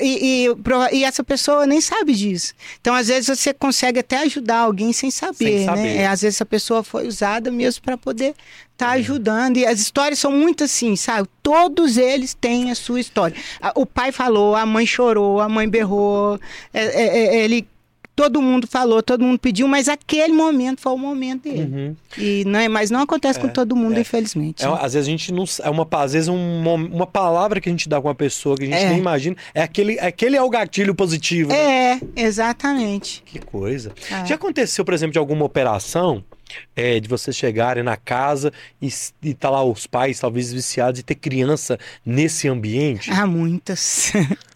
[0.00, 2.54] E, e, e essa pessoa nem sabe disso.
[2.80, 5.82] Então, às vezes, você consegue até ajudar alguém sem saber, Sem saber.
[5.82, 5.96] né?
[5.96, 8.34] É, às vezes, a pessoa foi usada mesmo para poder
[8.72, 9.56] estar ajudando.
[9.56, 11.28] E as histórias são muito assim, sabe?
[11.42, 13.36] Todos eles têm a sua história.
[13.74, 16.38] O pai falou, a mãe chorou, a mãe berrou,
[16.72, 17.66] é, é, é, ele.
[18.14, 21.62] Todo mundo falou, todo mundo pediu, mas aquele momento foi o momento dele.
[21.62, 21.96] Uhum.
[22.18, 24.62] E não, é- mas não acontece com todo mundo, infelizmente.
[24.64, 25.44] É, às vezes a gente não.
[25.62, 28.54] É uma, às vezes um mom- uma palavra que a gente dá com uma pessoa
[28.56, 28.88] que a gente É.
[28.90, 29.34] nem imagina.
[29.54, 31.48] É aquele, aquele é o gatilho positivo.
[31.48, 31.56] né?
[31.56, 33.22] É, exatamente.
[33.24, 33.92] Que coisa.
[34.10, 34.26] É.
[34.26, 36.22] Já aconteceu, por exemplo, de alguma operação
[36.76, 41.00] é, de vocês chegarem na casa e, s- e tá lá os pais, talvez viciados,
[41.00, 43.10] e ter criança nesse ambiente?
[43.10, 44.12] Há muitas.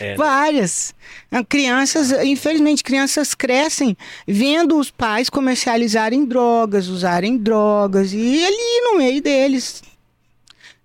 [0.00, 0.14] É, né?
[0.16, 0.94] Várias.
[1.30, 8.98] Ah, Crianças, infelizmente, crianças crescem vendo os pais comercializarem drogas, usarem drogas, e ali no
[8.98, 9.82] meio deles.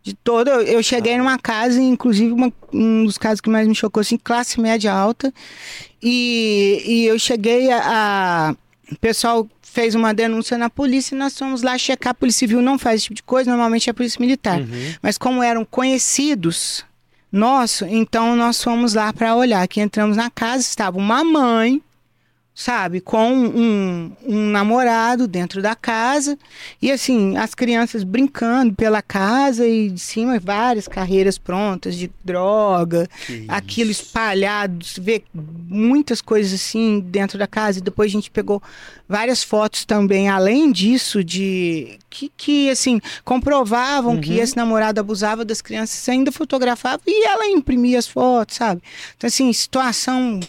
[0.03, 0.51] De toda.
[0.61, 4.61] eu- cheguei numa casa, inclusive uma- um dos casos que mais me chocou, assim, classe
[4.61, 5.33] média alta.
[6.01, 7.81] E, e eu cheguei a,
[8.51, 8.55] a-
[8.91, 12.11] O pessoal fez uma denúncia na polícia e nós fomos lá checar.
[12.11, 14.59] A Polícia Civil não faz esse tipo de coisa, normalmente é a Polícia Militar.
[14.61, 14.93] Uhum.
[15.01, 16.85] Mas como eram conhecidos
[17.35, 19.67] nosso, então nós fomos lá para olhar.
[19.67, 21.81] Que entramos na casa, estava uma mãe,
[22.57, 26.39] sabe, com um, um namorado dentro da casa.
[26.81, 33.09] E assim, as crianças brincando pela casa e de cima várias carreiras prontas de droga,
[33.27, 34.03] Que aquilo isso.
[34.03, 37.79] espalhado, se vê muitas coisas assim dentro da casa.
[37.79, 38.63] E depois a gente pegou
[39.07, 44.37] várias fotos também, além disso, de que, que assim, comprovavam que Uhum.
[44.39, 48.81] esse namorado abusava das crianças, ainda fotografava e ela imprimia as fotos, sabe?
[49.17, 50.39] Então, assim, situação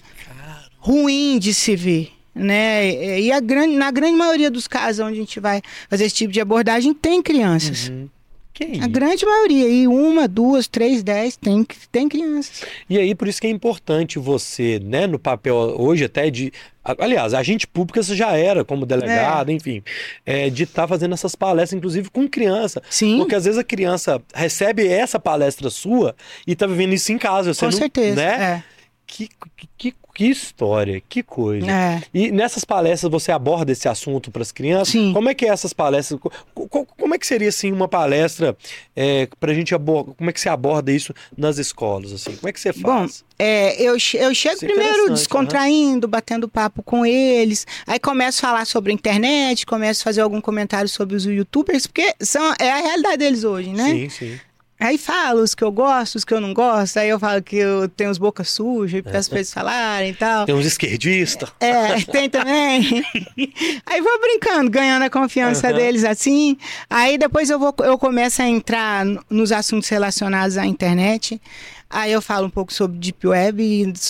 [0.87, 2.12] ruim de se ver.
[2.33, 3.20] Né?
[3.20, 6.33] E a grande, na grande maioria dos casos onde a gente vai fazer esse tipo
[6.33, 7.88] de abordagem, tem crianças.
[7.88, 8.09] Uhum.
[8.53, 12.62] Que A grande maioria, e uma, duas, três, dez, tem, tem crianças.
[12.88, 16.51] E aí, por isso que é importante você, né, no papel hoje até de.
[16.83, 19.83] Aliás, a agente pública você já era como delegado, enfim,
[20.25, 22.83] é, de estar fazendo essas palestras, inclusive com criança.
[22.88, 27.18] Sim, Porque às vezes a criança recebe essa palestra sua e tá vivendo isso em
[27.18, 27.53] casa.
[27.53, 28.16] Você com não, certeza.
[28.16, 28.42] Né?
[28.42, 28.77] é.
[29.07, 31.70] Que, que, que- Que história, que coisa.
[31.70, 32.02] É.
[32.14, 34.88] E nessas palestras você aborda esse assunto para as crianças?
[34.88, 35.12] Sim.
[35.12, 36.18] Como é que é essas palestras?
[36.18, 36.33] Co-
[36.68, 38.57] co- Como é que seria assim uma palestra
[38.96, 40.14] é, para a gente abordar?
[40.14, 42.14] Como é que você aborda isso nas escolas?
[42.14, 42.35] Assim?
[42.35, 43.22] Como é que você Bom, faz?
[43.38, 43.98] É, eu, eu
[44.35, 48.94] chego Isso é primeiro descontraindo, batendo papo com eles, aí começo a falar sobre a
[48.94, 53.44] internet, começo a fazer algum comentário sobre os youtubers, porque são, é a realidade deles
[53.44, 53.90] hoje, né?
[53.90, 54.40] Sim, sim.
[54.79, 57.57] Aí falo os que eu gosto, os que eu não gosto, aí eu falo que
[57.57, 60.45] eu tenho os boca suja e peço pra eles falarem e tal.
[60.45, 61.49] Tem uns esquerdistas.
[61.61, 63.03] É, tem também.
[63.87, 65.77] Aí vou brincando, ganhando a confiança Aham.
[65.77, 66.59] deles assim.
[66.91, 71.41] Aí depois eu, vou, eu começo a entrar no- nos assuntos relacionados à internet.
[71.89, 73.62] Aí eu falo um pouco sobre Deep Web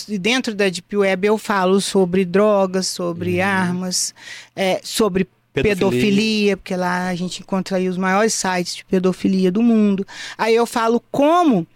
[0.09, 4.13] e dentro da Deep Web eu falo sobre drogas, sobre armas,
[4.55, 5.27] é, sobre
[5.63, 5.99] Pedofilia.
[5.99, 10.05] pedofilia, porque lá a gente encontra aí os maiores sites de pedofilia do mundo.
[10.37, 11.67] Aí eu falo como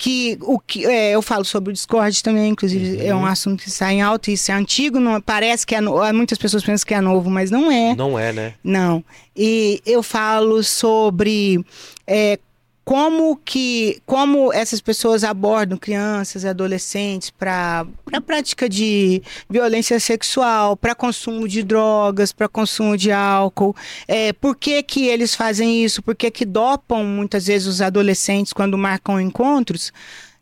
[0.00, 3.68] que o que é, eu falo sobre o Discord também, inclusive é um assunto que
[3.68, 6.94] está em alta, isso é antigo, não parece que é no, muitas pessoas pensam que
[6.94, 7.94] é novo, mas não é.
[7.94, 8.54] Não é, né?
[8.64, 9.04] Não.
[9.36, 11.62] E eu falo sobre
[12.06, 12.38] é,
[12.84, 20.76] como que como essas pessoas abordam crianças e adolescentes para a prática de violência sexual,
[20.76, 23.76] para consumo de drogas, para consumo de álcool.
[24.08, 26.02] É, por que, que eles fazem isso?
[26.02, 29.92] Por que, que dopam muitas vezes os adolescentes quando marcam encontros?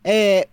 [0.03, 0.47] É,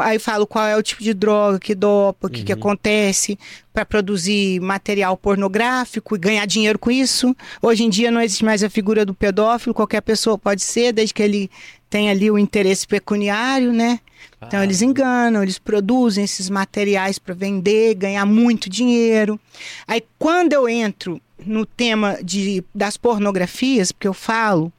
[0.00, 3.38] Aí falo qual é o tipo de droga que dopa, o que, que acontece
[3.72, 7.36] para produzir material pornográfico e ganhar dinheiro com isso.
[7.62, 11.14] Hoje em dia não existe mais a figura do pedófilo, qualquer pessoa pode ser, desde
[11.14, 11.50] que ele
[11.88, 14.00] tenha ali o interesse pecuniário, né?
[14.44, 14.64] Então Ah.
[14.64, 19.38] eles enganam, eles produzem esses materiais para vender, ganhar muito dinheiro.
[19.86, 24.72] Aí quando eu entro no tema de, das pornografias, porque eu falo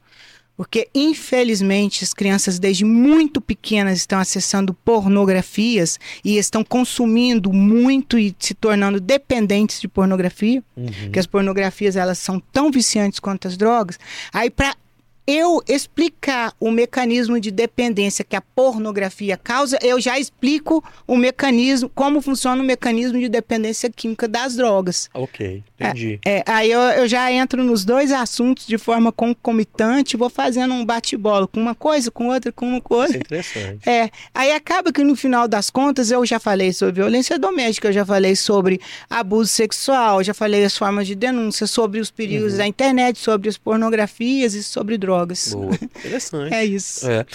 [0.56, 8.34] porque, infelizmente, as crianças desde muito pequenas estão acessando pornografias e estão consumindo muito e
[8.38, 10.86] se tornando dependentes de pornografia, Uhum.
[11.04, 13.98] porque as pornografias elas são tão viciantes quanto as drogas.
[14.32, 14.74] Aí, para
[15.26, 21.88] eu explicar o mecanismo de dependência que a pornografia causa, eu já explico o mecanismo,
[21.88, 25.08] como funciona o mecanismo de dependência química das drogas.
[25.14, 26.18] Ok, entendi.
[26.26, 30.84] É, aí eu, eu já entro nos dois assuntos de forma concomitante, vou fazendo um
[30.84, 33.14] bate-bola com uma coisa, com outra, com uma Isso coisa.
[33.14, 33.88] é interessante.
[33.88, 37.92] É, aí acaba que no final das contas eu já falei sobre violência doméstica, eu
[37.92, 42.66] já falei sobre abuso sexual, já falei as formas de denúncia, sobre os perigos da
[42.66, 45.11] internet, sobre as pornografias e sobre drogas.
[45.56, 46.52] Boa, interessante.
[46.54, 47.08] É isso.
[47.08, 47.26] É.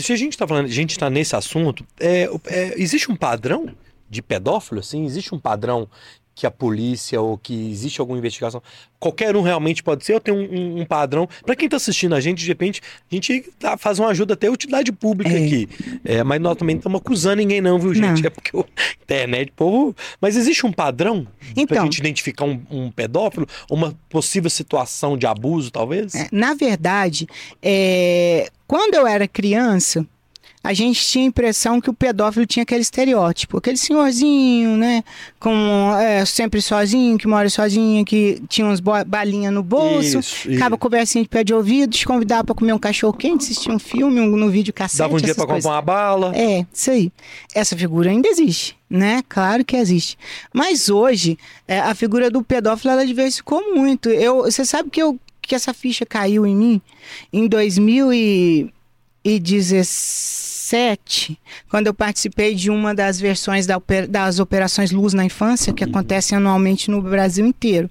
[0.00, 3.74] Se a gente está falando, a gente está nesse assunto, é, é, existe um padrão
[4.08, 5.04] de pedófilo, assim?
[5.04, 5.88] Existe um padrão
[6.36, 8.62] que a polícia ou que existe alguma investigação?
[9.00, 10.38] Qualquer um realmente pode ser ou tem um,
[10.76, 11.26] um- um padrão?
[11.44, 14.48] Para quem está assistindo a gente, de repente, a gente tá- faz uma ajuda até
[14.50, 15.44] utilidade pública É.
[15.44, 15.68] aqui.
[16.04, 18.20] É, mas nós também não estamos acusando ninguém não, viu, gente?
[18.22, 18.26] Não.
[18.26, 18.64] É porque o
[19.02, 19.96] internet, povo...
[20.20, 21.84] Mas existe um padrão para a Então.
[21.84, 23.46] gente identificar um, um pedófilo?
[23.70, 26.14] Uma possível situação de abuso, talvez?
[26.14, 27.26] É, na verdade,
[27.62, 30.06] é, quando eu era criança,
[30.66, 35.04] a gente tinha a impressão que o pedófilo tinha aquele estereótipo, aquele senhorzinho, né,
[35.38, 40.78] com é, sempre sozinho, que mora sozinho, que tinha umas balinhas no bolso, Isso, isso.
[40.78, 44.20] conversinha de pé de ouvido, te convidava para comer um cachorro quente, assistir um filme,
[44.20, 46.36] um, no vídeo cassete, Dava um dia para comprar uma bala.
[46.36, 47.12] É, isso aí.
[47.54, 49.22] Essa figura ainda existe, né?
[49.28, 50.18] Claro que existe.
[50.52, 54.08] Mas hoje, é, a figura do pedófilo, ela diversificou muito.
[54.08, 56.82] Eu, você sabe que, eu, que essa ficha caiu em mim
[57.32, 57.46] em
[60.66, 61.38] 2017,
[61.70, 66.36] quando eu participei de uma das versões da das Operações Luz na Infância, que acontecem
[66.36, 67.88] anualmente no Brasil inteiro.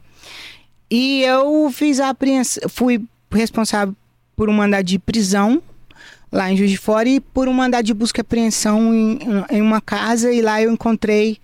[0.92, 3.96] E eu fiz a apreensão, fui responsável
[4.36, 5.62] por um mandado de prisão
[6.32, 9.62] lá em Juiz de Fora e por um mandado de busca e apreensão em, em
[9.62, 11.38] uma casa e lá eu encontrei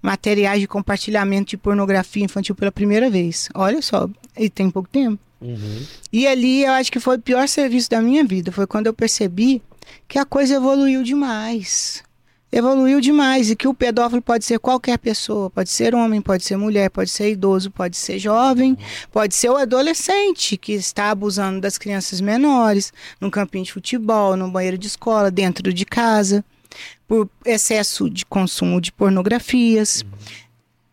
[0.00, 3.48] materiais de compartilhamento de pornografia infantil pela primeira vez.
[3.54, 5.18] Olha só, e tem pouco tempo.
[5.40, 5.82] Uhum.
[6.12, 8.50] E ali eu acho que foi o pior serviço da minha vida.
[8.50, 9.62] Foi quando eu percebi
[10.06, 12.02] que a coisa evoluiu demais.
[12.50, 16.56] Evoluiu demais e que o pedófilo pode ser qualquer pessoa, pode ser homem, pode ser
[16.56, 18.76] mulher, pode ser idoso, pode ser jovem,
[19.12, 24.50] pode ser o adolescente que está abusando das crianças menores, no campinho de futebol, no
[24.50, 26.42] banheiro de escola, dentro de casa,
[27.06, 30.02] por excesso de consumo de pornografias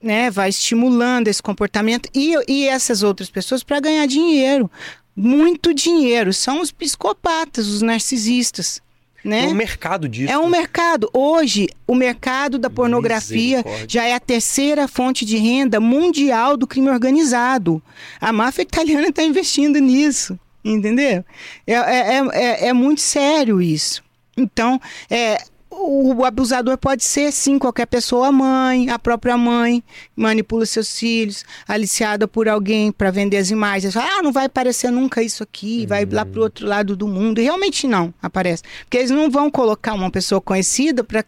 [0.06, 4.70] né, vai estimulando esse comportamento e, e essas outras pessoas para ganhar dinheiro,
[5.16, 6.34] muito dinheiro.
[6.34, 8.82] São os psicopatas, os narcisistas,
[9.24, 9.46] né?
[9.46, 10.32] É um mercado disso.
[10.32, 11.10] É um mercado.
[11.14, 16.90] Hoje, o mercado da pornografia já é a terceira fonte de renda mundial do crime
[16.90, 17.82] organizado.
[18.22, 21.26] A máfia italiana está investindo nisso, entendeu?
[21.66, 24.04] É, é, é, é- é muito sério isso.
[24.38, 25.38] Então, é,
[25.78, 29.84] o abusador pode ser, sim, qualquer pessoa, a mãe, a própria mãe,
[30.16, 33.96] manipula seus filhos, aliciada por alguém para vender as imagens.
[33.98, 35.88] Ah, não vai aparecer nunca isso aqui, uhum.
[35.88, 37.40] vai lá pro outro lado do mundo.
[37.40, 38.64] E realmente não aparece.
[38.84, 41.24] Porque eles não vão colocar uma pessoa conhecida para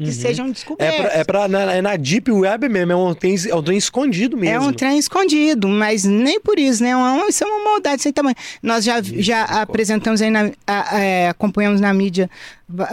[0.00, 0.12] que uhum.
[0.12, 0.98] sejam descobertos.
[0.98, 3.62] É, pra, é, pra, na, é na Deep Web mesmo, é um, trem, é um
[3.62, 4.54] trem escondido mesmo.
[4.54, 6.96] É um trem escondido, mas nem por isso, né?
[6.96, 8.36] Uma, isso é uma maldade sem tamanho.
[8.62, 12.30] Nós já, isso, já apresentamos aí, na, a, a, é, acompanhamos na mídia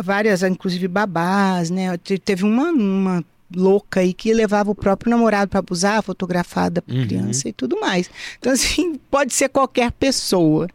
[0.04, 1.98] várias, inclusive babás, né?
[2.26, 7.08] Teve uma, uma louca aí que levava o próprio namorado para abusar, fotografar da uhum.
[7.08, 8.10] criança e tudo mais.
[8.38, 10.67] Então, assim, pode ser qualquer pessoa,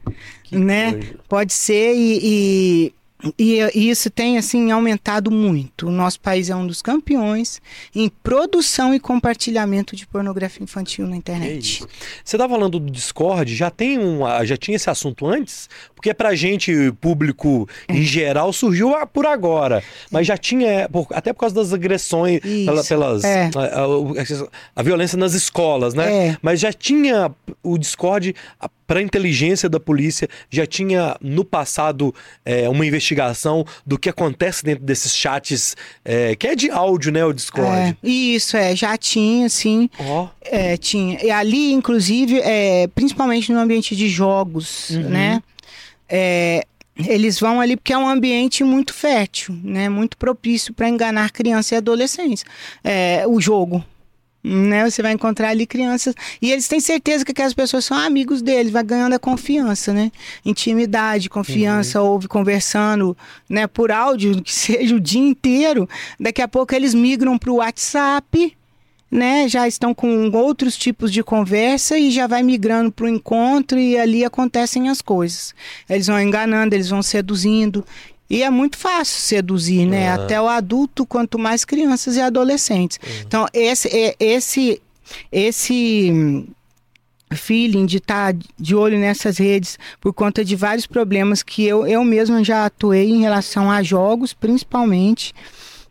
[0.44, 0.92] que né?
[0.92, 1.14] Coisa.
[1.28, 2.94] Pode ser e, e
[3.38, 5.88] e, e, isso tem assim aumentado muito.
[5.88, 7.60] O nosso país é um dos campeões
[7.94, 11.84] em produção e compartilhamento de pornografia infantil na internet.
[12.24, 15.68] Você está falando do Discord, já tem um, já tinha esse assunto antes?
[16.02, 17.94] Porque para gente público é.
[17.94, 23.22] em geral surgiu por agora, mas já tinha até por causa das agressões pela, pelas
[23.22, 23.48] é.
[23.54, 26.26] a, a, a, violência nas escolas, né?
[26.26, 26.36] É.
[26.42, 27.30] Mas já tinha
[27.62, 28.34] o Discord
[28.84, 34.62] para a inteligência da polícia já tinha no passado é, uma investigação do que acontece
[34.64, 37.70] dentro desses chats, é, que é de áudio, né, o Discord.
[37.70, 39.88] É, isso, é, já tinha, sim.
[39.98, 40.28] Oh.
[40.42, 41.24] É, tinha.
[41.24, 45.08] E ali, inclusive, é, principalmente no ambiente de jogos, uhum.
[45.08, 45.42] né?
[46.14, 46.66] É,
[47.08, 49.88] eles vão ali porque é um ambiente muito fértil, né?
[49.88, 52.44] Muito propício para enganar crianças e adolescentes.
[52.84, 53.82] É, o jogo,
[54.44, 54.88] né?
[54.88, 58.70] Você vai encontrar ali crianças e eles têm certeza que aquelas pessoas são amigos deles,
[58.70, 60.12] vai ganhando a confiança, né?
[60.44, 62.10] Intimidade, confiança, uhum.
[62.10, 63.16] ouve conversando,
[63.48, 63.66] né?
[63.66, 65.88] Por áudio, que seja o dia inteiro.
[66.20, 68.54] Daqui a pouco eles migram para o WhatsApp,
[69.12, 69.46] né?
[69.46, 73.98] Já estão com outros tipos de conversa e já vai migrando para o encontro e
[73.98, 75.54] ali acontecem as coisas.
[75.88, 77.84] Eles vão enganando, eles vão seduzindo
[78.30, 80.08] e é muito fácil seduzir, né?
[80.08, 80.24] Uhum.
[80.24, 82.98] Até o adulto, quanto mais crianças e adolescentes.
[83.04, 83.22] Uhum.
[83.26, 84.80] Então, esse, esse,
[85.30, 86.46] esse
[87.34, 91.86] feeling de estar tá de olho nessas redes por conta de vários problemas que eu,
[91.86, 95.34] eu mesma já atuei em relação a jogos, principalmente,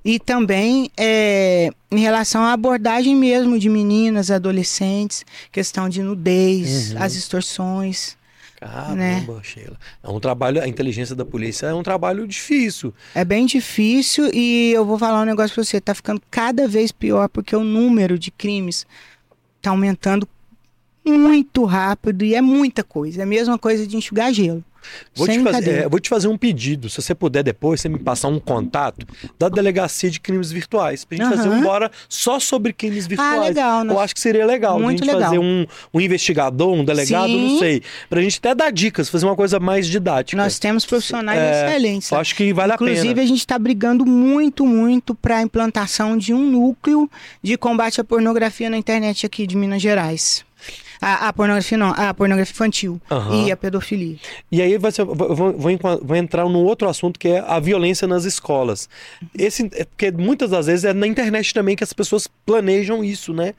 [0.04, 7.04] e também é, em relação à abordagem mesmo de meninas, adolescentes, questão de nudez, uhum.
[7.04, 8.18] as extorsões.
[8.60, 9.26] Caramba, né?
[9.42, 9.76] Sheila.
[10.04, 12.94] É um trabalho, a inteligência da polícia é um trabalho difícil.
[13.16, 16.92] É bem difícil e eu vou falar um negócio pra você, tá ficando cada vez
[16.92, 18.86] pior porque o número de crimes
[19.62, 20.28] tá aumentando
[21.04, 23.22] muito rápido e é muita coisa.
[23.22, 24.64] É a mesma coisa de enxugar gelo.
[25.16, 26.90] Vou te, fazer, é, vou te, fazer, um pedido.
[26.90, 29.06] Se você puder depois, você me passar um contato
[29.38, 31.06] da Delegacia de Crimes Virtuais.
[31.06, 31.38] Pra gente uhum.
[31.38, 33.34] fazer um bora só sobre crimes ah, virtuais.
[33.34, 33.86] Ah, legal.
[33.86, 34.80] Eu acho que seria legal.
[34.80, 35.30] Muito a gente legal.
[35.30, 37.52] fazer um, um investigador, um delegado, Sim.
[37.52, 37.82] não sei.
[38.10, 40.42] Pra gente até dar dicas, fazer uma coisa mais didática.
[40.42, 42.14] Nós temos profissionais é, excelentes.
[42.14, 43.12] Acho que vale Inclusive, a pena.
[43.12, 47.10] Inclusive, a gente está brigando muito, muito para a implantação de um núcleo
[47.42, 50.44] de combate à pornografia na internet aqui de Minas Gerais.
[51.02, 53.46] A, a pornografia não, a pornografia infantil uhum.
[53.46, 54.18] e a pedofilia.
[54.52, 58.88] E aí você, vou, vou, entrar num outro assunto que é a violência nas escolas.
[59.36, 63.34] Esse, é porque muitas das vezes é na internet também que as pessoas planejam isso,
[63.34, 63.56] né?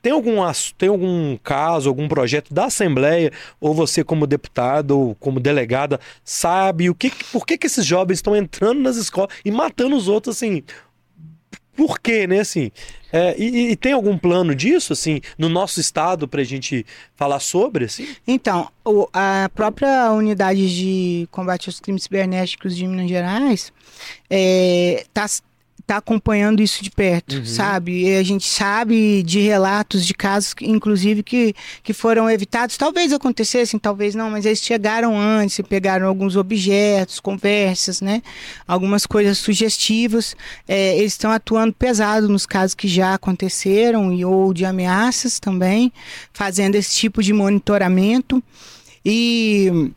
[0.00, 0.36] Tem algum,
[0.78, 6.88] tem algum caso, algum projeto da Assembleia, ou você como deputado ou como delegada, sabe
[6.88, 10.36] o que, por que, que esses jovens estão entrando nas escolas e matando os outros
[10.36, 10.62] assim?
[11.76, 12.40] Por quê, né?
[12.40, 12.70] Assim,
[13.12, 16.84] é, e, e, tem algum plano disso, assim, no nosso estado para a gente
[17.14, 18.08] falar sobre, assim?
[18.26, 23.72] Então, o, a própria unidade de combate aos crimes cibernéticos de Minas Gerais
[24.28, 25.28] está é,
[25.86, 27.46] tá acompanhando isso de perto, uhum.
[27.46, 28.06] sabe?
[28.06, 32.76] E a gente sabe de relatos de casos, inclusive, que, que foram evitados.
[32.76, 38.20] Talvez acontecessem, talvez não, mas eles chegaram antes, pegaram alguns objetos, conversas, né?
[38.66, 40.34] Algumas coisas sugestivas.
[40.66, 45.92] É, eles estão atuando pesado nos casos que já aconteceram e ou de ameaças também,
[46.32, 48.42] fazendo esse tipo de monitoramento.
[49.04, 49.92] E,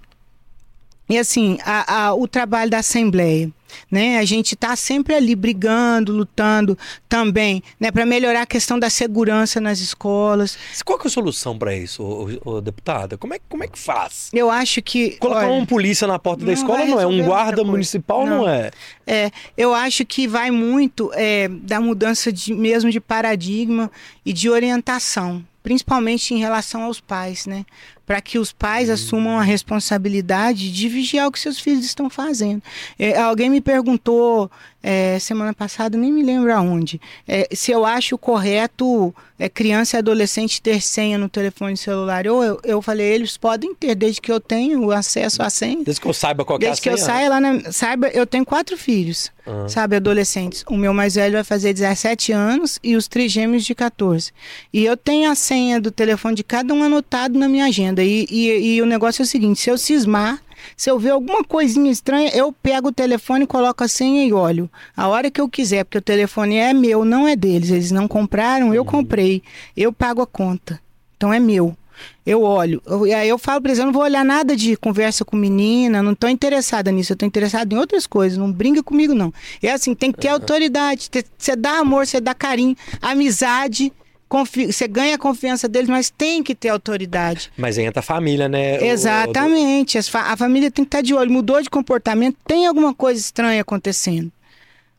[1.09, 3.51] e assim, a, a, o trabalho da Assembleia
[3.89, 4.17] né?
[4.17, 9.59] A gente está sempre ali brigando, lutando também, né, para melhorar a questão da segurança
[9.59, 10.57] nas escolas.
[10.85, 13.17] Qual é a solução para isso, ô, ô, deputada?
[13.17, 14.29] Como é, como é que faz?
[14.33, 17.63] Eu acho que colocar olha, um polícia na porta da escola não é, um guarda
[17.63, 18.39] municipal não.
[18.39, 18.49] não.
[18.49, 18.71] é.
[19.05, 23.91] É, eu acho que vai muito é, da mudança de, mesmo de paradigma
[24.23, 27.65] e de orientação, principalmente em relação aos pais, né?
[28.09, 32.59] Para que os pais assumam a responsabilidade de vigiar o que seus filhos estão fazendo.
[32.97, 34.49] É, alguém me perguntou
[34.81, 39.99] é, semana passada, nem me lembro aonde, é, se eu acho correto é, criança e
[39.99, 42.25] adolescente ter senha no telefone celular.
[42.25, 45.83] Eu, eu, eu falei, eles podem ter, desde que eu tenho acesso à senha.
[45.83, 47.71] Desde que eu saiba qual é Desde que eu saia lá na.
[47.71, 49.67] Saiba, eu tenho quatro filhos, Ah.
[49.69, 50.65] sabe, adolescentes.
[50.67, 54.31] O meu mais velho vai fazer 17 anos e os trigêmeos de 14.
[54.73, 57.98] E eu tenho a senha do telefone de cada um anotado na minha agenda.
[58.03, 60.41] E, e, e o negócio é o seguinte: se eu cismar,
[60.75, 64.69] se eu ver alguma coisinha estranha, eu pego o telefone, coloco a senha e olho.
[64.95, 67.69] A hora que eu quiser, porque o telefone é meu, não é deles.
[67.69, 69.41] Eles não compraram, eu comprei.
[69.75, 70.79] Eu pago a conta.
[71.17, 71.75] Então é meu.
[72.25, 72.81] Eu olho.
[73.05, 76.01] E aí eu falo pra eles, eu não vou olhar nada de conversa com menina,
[76.01, 79.33] não tô interessada nisso, eu tô interessada em outras coisas, não brinca comigo não.
[79.61, 83.91] É assim, tem que ter autoridade, você dá amor, você dá carinho, amizade,
[84.29, 87.51] confi- você ganha a confiança deles, mas tem que ter autoridade.
[87.57, 88.77] Mas entra a família, né?
[88.79, 90.01] O- Exatamente.
[90.03, 91.31] Fa- a família tem que estar de olho.
[91.31, 94.31] Mudou de comportamento, tem alguma coisa estranha acontecendo.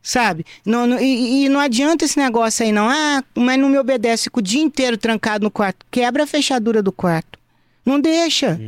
[0.03, 0.47] Sabe?
[0.65, 2.89] Não, não- e, e não adianta esse negócio aí, não.
[2.89, 4.25] Ah, mas não me obedece.
[4.25, 5.85] Fica o dia inteiro trancado no quarto.
[5.91, 7.39] Quebra a fechadura do quarto.
[7.85, 8.59] Não deixa.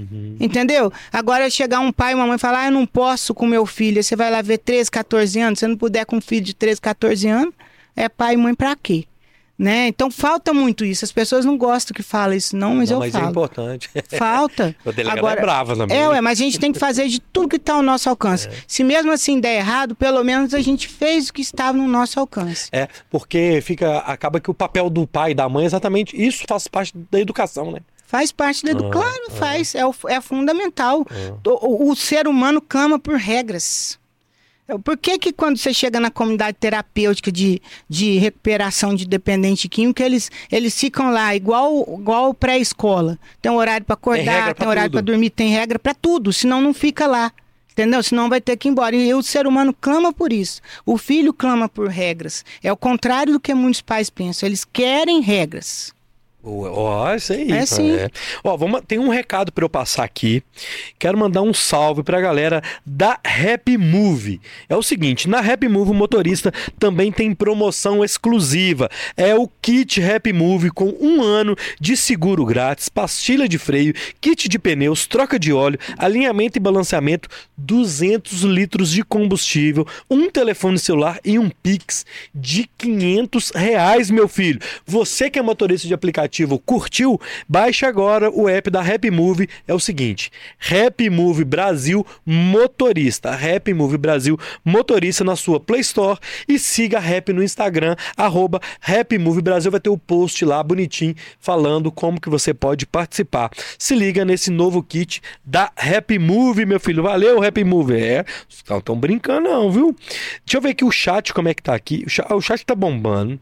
[0.40, 0.92] Entendeu?
[1.12, 3.64] Agora chegar um pai e uma mãe e falar, ah, eu não posso com meu
[3.66, 4.02] filho.
[4.02, 5.58] Você vai lá ver 13, 14 anos.
[5.58, 7.54] Se você não puder com um filho de 13, 14 anos,
[7.96, 9.04] é pai e mãe pra quê?
[9.62, 9.86] Né?
[9.86, 11.04] Então falta muito isso.
[11.04, 13.30] As pessoas não gostam que fala isso, não, mas Não, eu mas é falo.
[13.30, 13.88] importante.
[14.18, 14.74] Falta.
[14.84, 15.96] O delegado é brava também.
[15.96, 18.48] É, ué, mas a gente tem que fazer de tudo que está ao nosso alcance.
[18.66, 22.18] Se mesmo assim der errado, pelo menos a gente fez o que estava no nosso
[22.18, 22.68] alcance.
[22.72, 26.42] É, porque fica, acaba que o papel do pai e da mãe é exatamente isso
[26.48, 27.78] faz parte da educação, né?
[28.04, 28.90] Faz parte da Ah, edu...
[28.90, 29.76] Claro, faz.
[29.76, 31.06] É, o- é fundamental.
[31.46, 33.96] O, o- o ser humano clama por regras.
[34.68, 39.68] É, Por que, que quando você chega na comunidade terapêutica de, de recuperação de dependente
[39.68, 43.18] químico, eles, eles ficam lá igual, igual pré-escola?
[43.40, 46.32] Tem um horário para Tem acordar, pra tem horário para dormir, tem regra para tudo,
[46.32, 47.32] senão não fica lá.
[47.72, 48.02] Entendeu?
[48.02, 48.94] Senão vai ter que ir embora.
[48.94, 50.60] E o ser humano clama por isso.
[50.84, 52.44] O filho clama por regras.
[52.62, 54.46] É o contrário do que muitos pais pensam.
[54.46, 55.94] Eles querem regras.
[56.44, 57.52] Ó, isso aí.
[57.52, 57.92] É sim.
[58.42, 60.42] Ó, vamos, tem um recado para eu passar aqui.
[60.98, 64.40] Quero mandar um salve pra galera da Happy Move.
[64.68, 68.90] É o seguinte, na Happy Move o motorista também tem promoção exclusiva.
[69.16, 74.48] É o kit Happy Move com um ano de seguro grátis, pastilha de freio, kit
[74.48, 81.20] de pneus, troca de óleo, alinhamento e balanceamento, 200 litros de combustível, um telefone celular
[81.24, 84.58] e um Pix de 500 reais, meu filho.
[84.84, 87.20] Você que é motorista de aplicativo, curtiu?
[87.48, 89.48] Baixe agora o app da Happy Move.
[89.66, 93.30] É o seguinte, Happy Move Brasil Motorista.
[93.30, 96.18] Happy Move Brasil Motorista na sua Play Store
[96.48, 98.60] e siga a Happy no Instagram, arroba
[99.20, 99.70] Move Brasil.
[99.70, 103.50] Vai ter o post lá bonitinho falando como que você pode participar.
[103.78, 107.02] Se liga nesse novo kit da Happy Move, meu filho.
[107.02, 107.94] Valeu, Happy Move.
[107.94, 108.24] É,
[108.68, 109.94] não estão brincando não, viu?
[110.44, 112.04] Deixa eu ver aqui o chat, como é que tá aqui.
[112.06, 113.38] O chat, o chat tá bombando.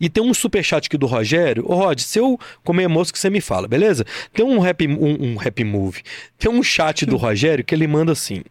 [0.00, 1.64] E tem um superchat aqui do Rogério.
[1.66, 4.04] Ô, Rod, se eu comer mosca, você me fala, beleza?
[4.32, 6.02] Tem um rap, um, um rap move.
[6.38, 8.42] Tem um chat do Rogério que ele manda assim: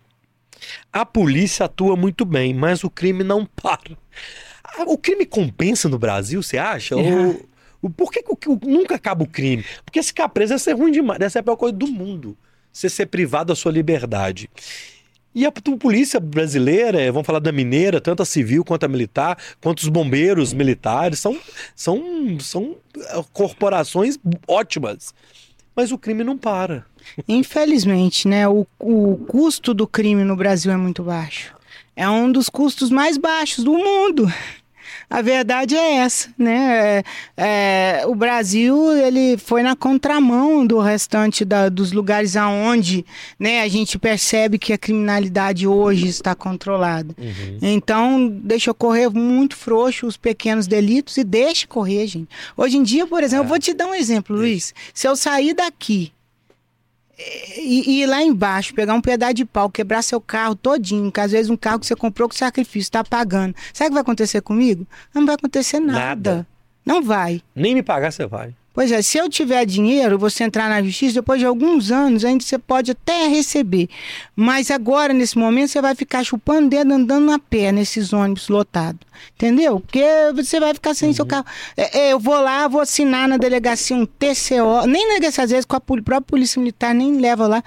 [0.91, 3.97] A polícia atua muito bem, mas o crime não para.
[4.63, 6.95] Ah, O crime compensa no Brasil, você acha?
[6.97, 7.45] Ou,
[7.81, 9.63] o- por que, que o- o- nunca acaba o crime?
[9.85, 11.19] Porque se ficar preso, é ruim demais.
[11.21, 12.37] Essa é a pior coisa do mundo.
[12.73, 14.49] Você ser privado da sua liberdade.
[15.35, 19.37] E a polícia brasileira, eh, vamos falar da mineira, tanto a civil quanto a militar,
[19.59, 21.37] quanto os bombeiros militares, são,
[21.75, 24.17] são, são eh, corporações
[24.47, 25.13] ótimas.
[25.75, 26.85] Mas o crime não para.
[27.27, 28.47] Infelizmente, né?
[28.47, 31.53] O, o custo do crime no Brasil é muito baixo.
[31.97, 34.31] É um dos custos mais baixos do mundo.
[35.09, 37.03] A verdade é essa, né?
[37.37, 43.05] É, é, o Brasil ele foi na contramão do restante da- dos lugares aonde,
[43.39, 43.61] né?
[43.61, 47.15] A gente percebe que a criminalidade hoje está controlada.
[47.61, 52.29] Então deixa correr muito frouxo os pequenos delitos e deixa correr, gente.
[52.57, 54.73] Hoje em dia, por exemplo, eu vou te dar um exemplo, Luiz.
[54.93, 56.11] Se eu sair daqui
[57.17, 61.31] e, ir lá embaixo, pegar um pedaço de pau, quebrar seu carro todinho, que às
[61.31, 63.55] vezes um carro que você comprou com sacrifício, está pagando.
[63.73, 64.85] Sabe o que vai acontecer comigo?
[65.13, 65.99] Não vai acontecer nada.
[65.99, 66.47] Nada.
[66.85, 67.41] Não vai.
[67.55, 68.53] Nem me pagar, você vai.
[68.75, 72.43] Pois é, se eu tiver dinheiro, você entrar na justiça, depois de alguns anos, ainda
[72.43, 73.87] você pode até receber.
[74.35, 78.99] Mas agora, nesse momento, você vai ficar chupando dedo andando na pé nesses ônibus lotados.
[79.35, 79.79] Entendeu?
[79.79, 80.03] Porque
[80.35, 81.45] você vai ficar sem seu carro.
[81.77, 85.51] É, é, eu vou lá, vou assinar na delegacia um TCO, nem na delegacia, às
[85.51, 87.63] vezes com a própria Polícia Militar, nem leva lá.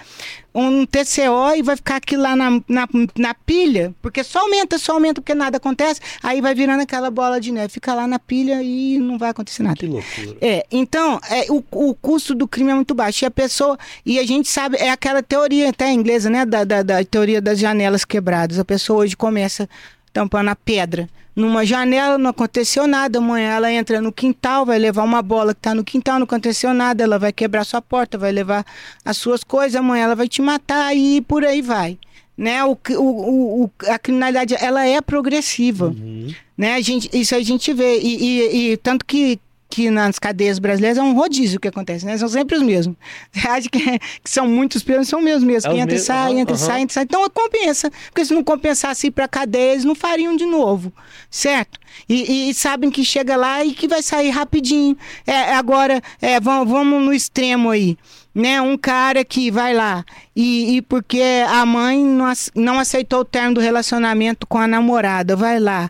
[0.59, 4.93] Um TCO e vai ficar aquilo lá na, na, na pilha, porque só aumenta, só
[4.95, 8.63] aumenta, porque nada acontece, aí vai virando aquela bola de neve, fica lá na pilha
[8.63, 9.77] e não vai acontecer nada.
[9.77, 10.37] Que loucura.
[10.41, 13.25] É, então, é, o, o custo do crime é muito baixo.
[13.25, 16.45] E a pessoa, e a gente sabe, é aquela teoria até inglesa, né?
[16.45, 18.59] Da, da, da teoria das janelas quebradas.
[18.59, 19.69] A pessoa hoje começa
[20.13, 23.19] tampando a pedra numa janela, não aconteceu nada.
[23.19, 26.75] Amanhã ela entra no quintal, vai levar uma bola que está no quintal, não aconteceu
[26.75, 27.05] nada.
[27.05, 28.67] Ela vai quebrar sua porta, vai levar
[29.05, 29.77] as suas coisas.
[29.77, 31.97] Amanhã ela vai te matar e por aí vai.
[32.37, 32.63] Né?
[32.65, 35.87] O, o, o a criminalidade ela é progressiva.
[35.87, 36.35] Uhum.
[36.57, 36.75] Né?
[36.75, 37.99] A gente, isso a gente vê.
[38.01, 39.39] E, e, e tanto que
[39.69, 42.17] que nas cadeias brasileiras é um rodízio que acontece, né?
[42.17, 42.97] São sempre os mesmos.
[43.31, 45.71] Você acha que, que são muitos presos, são mesmos mesmo.
[45.71, 47.05] É Quem os entra e sai, entra e sai, entra e sai.
[47.05, 47.91] Então compensa.
[48.07, 50.93] Porque se não compensasse ir para cadeia, eles não fariam de novo.
[51.31, 51.79] Certo?
[52.09, 54.97] E, e sabem que chega lá e que vai sair rapidinho.
[55.27, 57.97] É, agora, é, vamos, vamos no extremo aí.
[58.35, 58.61] Né?
[58.63, 60.05] Um cara que vai lá
[60.35, 65.35] e, e porque a mãe não, não aceitou o termo do relacionamento com a namorada,
[65.35, 65.89] vai lá,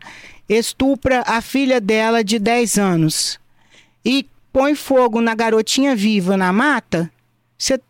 [0.48, 3.38] estupra a filha dela de 10 anos
[4.04, 7.10] e põe fogo na garotinha viva na mata,
[7.58, 7.80] cê-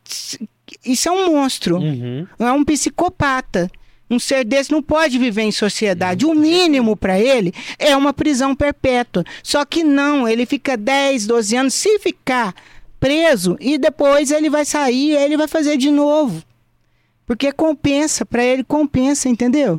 [0.84, 2.26] isso é um monstro, Uhum.
[2.38, 3.70] é um psicopata.
[4.10, 6.24] Um ser desse não pode viver em sociedade.
[6.24, 9.22] O mínimo para ele é uma prisão perpétua.
[9.42, 12.54] Só que não, ele fica 10, 12 anos, se ficar
[12.98, 16.42] preso, e depois ele vai sair, ele vai fazer de novo.
[17.26, 19.78] Porque compensa, para ele compensa, entendeu?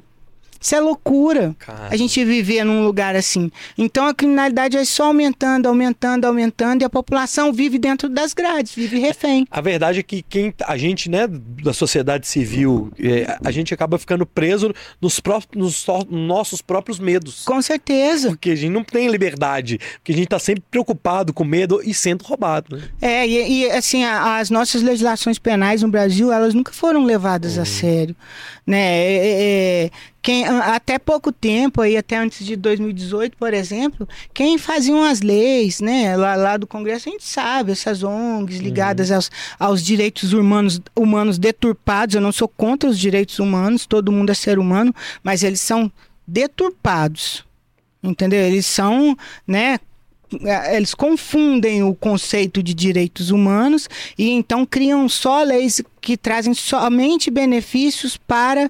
[0.59, 1.55] Isso é loucura.
[1.59, 1.87] Cara.
[1.89, 3.49] A gente viver num lugar assim.
[3.77, 8.73] Então a criminalidade vai só aumentando, aumentando, aumentando, e a população vive dentro das grades,
[8.75, 9.47] vive refém.
[9.49, 13.97] A verdade é que quem a gente, né, da sociedade civil, é, a gente acaba
[13.97, 17.43] ficando preso nos, pró- nos nossos próprios medos.
[17.45, 18.29] Com certeza.
[18.29, 21.93] Porque a gente não tem liberdade, porque a gente tá sempre preocupado com medo e
[21.93, 22.83] sendo roubado, né?
[23.01, 27.57] É, e, e, assim, a- as nossas legislações penais no Brasil, elas nunca foram levadas
[27.57, 28.15] a sério,
[28.65, 28.79] né?
[28.79, 29.89] É, é, é,
[30.21, 35.79] quem, até pouco tempo, aí até antes de 2018, por exemplo, quem faziam as leis,
[35.79, 40.81] né, lá, lá do Congresso, a gente sabe, essas ONGs ligadas aos, aos direitos humanos,
[40.95, 44.93] humanos deturpados, eu não sou contra os direitos humanos, todo mundo é ser humano,
[45.23, 45.91] mas eles são
[46.27, 47.45] deturpados,
[48.03, 48.41] entendeu?
[48.41, 49.17] Eles são,
[49.47, 49.79] né,
[50.43, 56.53] eh, eles confundem o conceito de direitos humanos e então criam só leis que trazem
[56.53, 58.69] somente benefícios para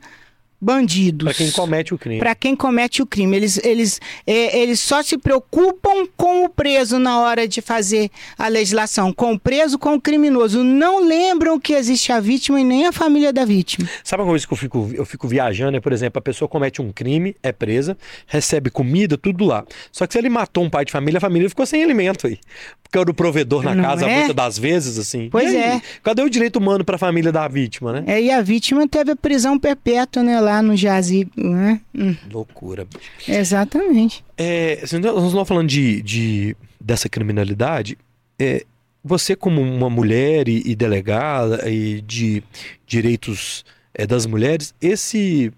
[0.61, 1.25] bandidos.
[1.25, 2.19] Pra quem comete o crime.
[2.19, 3.35] Para quem comete o crime.
[3.35, 8.47] Eles, eles, eh, eles só se preocupam com o preso na hora de fazer a
[8.47, 10.63] legislação, com o preso, com o criminoso.
[10.63, 13.87] Não lembram que existe a vítima e nem a família da vítima.
[14.03, 15.77] Sabe uma coisa que eu fico, eu fico viajando?
[15.77, 17.97] É, por exemplo, a pessoa comete um crime, é presa,
[18.27, 19.65] recebe comida, tudo lá.
[19.91, 22.39] Só que se ele matou um pai de família, a família ficou sem alimento aí.
[22.83, 24.15] Porque era o provedor na Não casa, é?
[24.17, 25.29] muitas das vezes, assim.
[25.29, 25.79] Pois é.
[26.03, 28.03] Cadê o direito humano pra família da vítima, né?
[28.07, 31.31] É, e a vítima teve a prisão perpétua né, lá no jazigo.
[31.37, 31.79] Né?
[31.95, 33.31] Hum, Loucura, bicho.
[33.31, 34.23] exatamente.
[34.37, 37.97] É, assim, nós estamos falando de, de- dessa criminalidade.
[38.37, 38.65] É,
[39.03, 42.43] você, como uma mulher e, e delegada e de
[42.85, 45.51] direitos é, das mulheres, esse.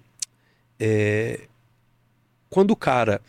[0.79, 1.41] é,
[2.49, 3.21] quando o cara.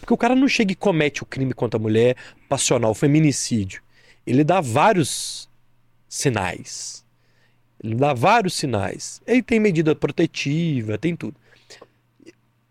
[0.00, 2.16] Porque o cara não chega e comete o crime contra a mulher,
[2.48, 3.80] passional, feminicídio.
[4.26, 5.48] Ele dá vários
[6.08, 7.04] sinais.
[7.82, 9.20] Ele dá vários sinais.
[9.26, 11.34] Ele tem medida protetiva, tem tudo.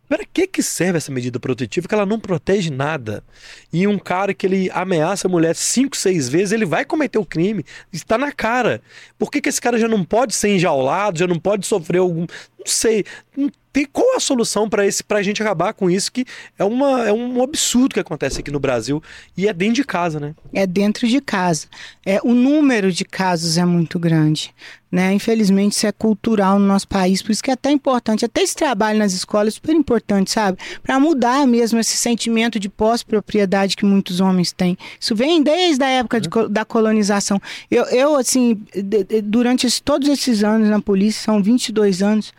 [0.09, 3.23] Para que que serve essa medida protetiva que ela não protege nada?
[3.71, 7.25] E um cara que ele ameaça a mulher cinco, seis vezes, ele vai cometer o
[7.25, 7.63] crime.
[7.93, 8.81] Está na cara.
[9.19, 12.21] Por que, que esse cara já não pode ser enjaulado, já não pode sofrer algum.
[12.21, 13.05] Não sei.
[13.37, 16.25] Não tem qual a solução para esse pra gente acabar com isso que
[16.57, 19.01] é, uma, é um absurdo que acontece aqui no Brasil
[19.37, 20.33] e é dentro de casa, né?
[20.53, 21.67] É dentro de casa.
[22.05, 24.53] É, o número de casos é muito grande.
[24.91, 25.13] Né?
[25.13, 28.25] Infelizmente, isso é cultural no nosso país, por isso que é até importante.
[28.25, 30.57] Até esse trabalho nas escolas é super importante, sabe?
[30.81, 34.75] Para mudar mesmo esse sentimento de pós-propriedade que muitos homens têm.
[34.99, 37.39] Isso vem desde a época de co- da colonização.
[37.69, 42.33] Eu, eu assim, de- de- durante esse- todos esses anos na polícia, são 22 anos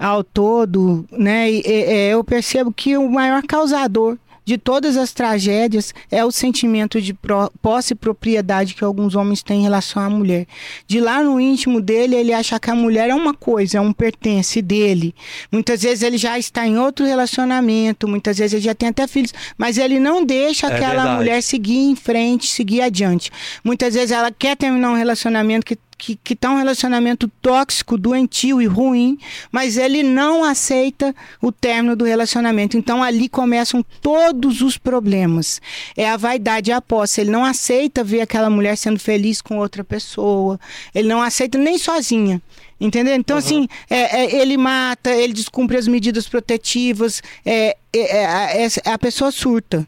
[0.00, 1.50] ao todo, né?
[1.50, 6.32] E, e, é, eu percebo que o maior causador de todas as tragédias é o
[6.32, 7.14] sentimento de
[7.62, 10.46] posse e propriedade que alguns homens têm em relação à mulher.
[10.88, 13.92] De lá no íntimo dele, ele acha que a mulher é uma coisa, é um
[13.92, 15.14] pertence dele.
[15.52, 19.32] Muitas vezes ele já está em outro relacionamento, muitas vezes ele já tem até filhos,
[19.56, 21.16] mas ele não deixa É aquela verdade.
[21.16, 23.30] mulher seguir em frente, seguir adiante.
[23.62, 28.60] Muitas vezes ela quer terminar um relacionamento que que, que tá um relacionamento tóxico, doentio
[28.62, 29.18] e ruim,
[29.52, 32.76] mas ele não aceita o término do relacionamento.
[32.76, 35.60] Então ali começam todos os problemas.
[35.94, 37.20] É a vaidade, a posse.
[37.20, 40.58] Ele não aceita ver aquela mulher sendo feliz com outra pessoa.
[40.94, 42.40] Ele não aceita nem sozinha.
[42.80, 43.14] Entendeu?
[43.14, 43.42] Então, uhum.
[43.44, 48.98] assim, é, é, ele mata, ele descumpre as medidas protetivas, é, é, é, é a
[48.98, 49.86] pessoa surta.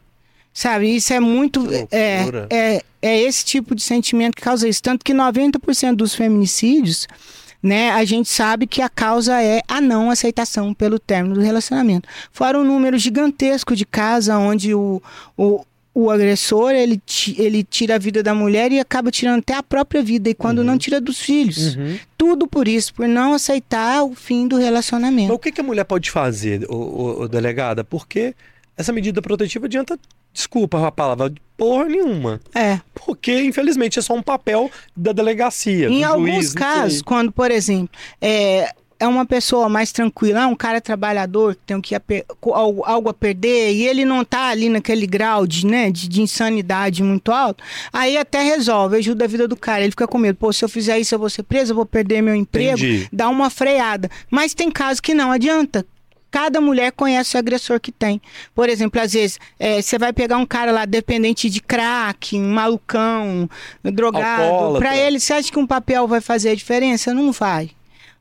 [0.52, 0.94] Sabe?
[0.94, 1.66] Isso é muito.
[1.90, 4.82] É, é, é esse tipo de sentimento que causa isso.
[4.82, 7.08] Tanto que 90% dos feminicídios,
[7.62, 12.08] né, a gente sabe que a causa é a não aceitação pelo término do relacionamento.
[12.30, 15.00] Fora um número gigantesco de casos onde o,
[15.36, 17.00] o, o agressor ele,
[17.38, 20.58] ele tira a vida da mulher e acaba tirando até a própria vida, e quando
[20.58, 20.64] uhum.
[20.64, 21.76] não tira dos filhos.
[21.76, 21.98] Uhum.
[22.18, 25.28] Tudo por isso, por não aceitar o fim do relacionamento.
[25.28, 27.82] Mas o que, que a mulher pode fazer, o, o, o delegada?
[27.82, 28.34] Porque
[28.76, 29.98] essa medida protetiva adianta,
[30.32, 32.40] desculpa a palavra, porra nenhuma.
[32.54, 32.80] É.
[32.94, 35.88] Porque, infelizmente, é só um papel da delegacia.
[35.88, 38.72] Em alguns juiz, casos, quando, por exemplo, é,
[39.02, 43.72] é uma pessoa mais tranquila, um cara trabalhador que tem que algo, algo a perder
[43.72, 48.16] e ele não tá ali naquele grau de, né, de, de, insanidade muito alto, aí
[48.16, 49.82] até resolve, ajuda a vida do cara.
[49.82, 51.84] Ele fica com medo, pô, se eu fizer isso eu vou ser preso, eu vou
[51.84, 53.08] perder meu emprego, Entendi.
[53.12, 54.08] dá uma freada.
[54.30, 55.84] Mas tem casos que não adianta
[56.32, 58.20] cada mulher conhece o agressor que tem.
[58.54, 62.52] Por exemplo, às vezes, é, você vai pegar um cara lá dependente de crack, um
[62.52, 63.48] malucão,
[63.84, 64.78] drogado.
[64.78, 67.12] Para ele, você acha que um papel vai fazer a diferença?
[67.12, 67.70] Não vai,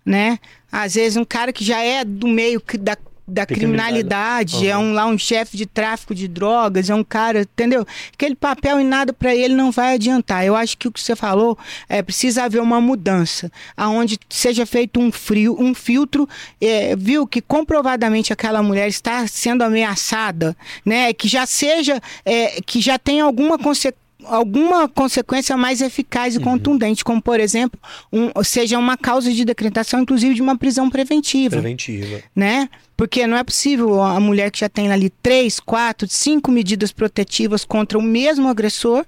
[0.06, 0.38] né?
[0.70, 2.98] Às vezes um cara que já é do meio da,
[3.32, 4.66] da criminalidade, uhum.
[4.66, 7.86] é um lá um chefe de tráfico de drogas, é um cara, entendeu?
[8.14, 10.46] Aquele papel e nada para ele não vai adiantar.
[10.46, 11.58] Eu acho que o que você falou
[11.88, 16.28] é precisa haver uma mudança, aonde seja feito um frio, um filtro,
[16.60, 20.56] é, viu que comprovadamente aquela mulher está sendo ameaçada,
[20.86, 21.14] né?
[21.14, 26.44] Que já seja, é, que já tem alguma consequência alguma consequência mais eficaz e uhum.
[26.44, 27.80] contundente, como por exemplo,
[28.12, 31.58] um, seja uma causa de decretação, inclusive de uma prisão preventiva.
[31.58, 32.22] Preventiva.
[32.36, 32.70] Né?
[32.96, 37.66] Porque não é possível a mulher que já tem ali três, quatro, cinco medidas protetivas
[37.66, 39.06] contra o mesmo agressor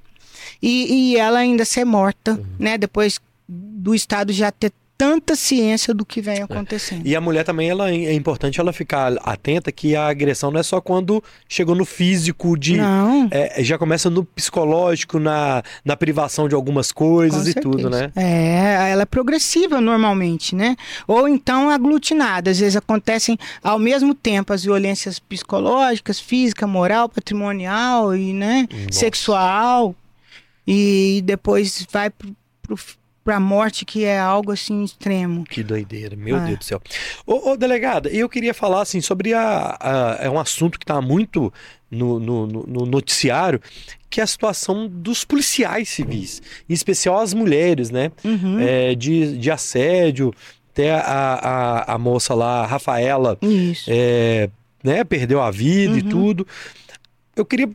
[0.61, 2.45] e, e ela ainda ser morta, uhum.
[2.57, 2.77] né?
[2.77, 4.71] Depois do Estado já ter
[5.03, 6.43] tanta ciência do que vem é.
[6.43, 7.05] acontecendo.
[7.05, 7.09] É.
[7.09, 10.63] E a mulher também ela é importante ela ficar atenta que a agressão não é
[10.63, 13.27] só quando chegou no físico de não.
[13.29, 18.11] É, já começa no psicológico, na, na privação de algumas coisas e tudo, né?
[18.15, 20.77] É, ela é progressiva normalmente, né?
[21.05, 22.51] Ou então aglutinada.
[22.51, 28.99] Às vezes acontecem ao mesmo tempo as violências psicológicas, física, moral, patrimonial e, né, Nossa.
[28.99, 29.93] sexual.
[30.65, 32.77] E depois vai pro, pro
[33.23, 35.45] pra morte, que é algo assim extremo.
[35.45, 36.45] Que doideira, meu é.
[36.45, 36.81] Deus do céu.
[37.25, 41.01] Ô, ô, delegada, eu queria falar assim sobre a, a é um assunto que está
[41.01, 41.51] muito
[41.89, 43.61] no, no, no, noticiário,
[44.09, 48.11] que é a situação dos policiais civis, em especial as mulheres, né?
[48.23, 48.59] Uhum.
[48.59, 50.33] É, de, de assédio,
[50.71, 53.37] até a, a, a moça lá, a Rafaela,
[53.87, 54.49] é,
[54.83, 55.99] né, perdeu a vida uhum.
[55.99, 56.47] e tudo.
[57.35, 57.69] Eu queria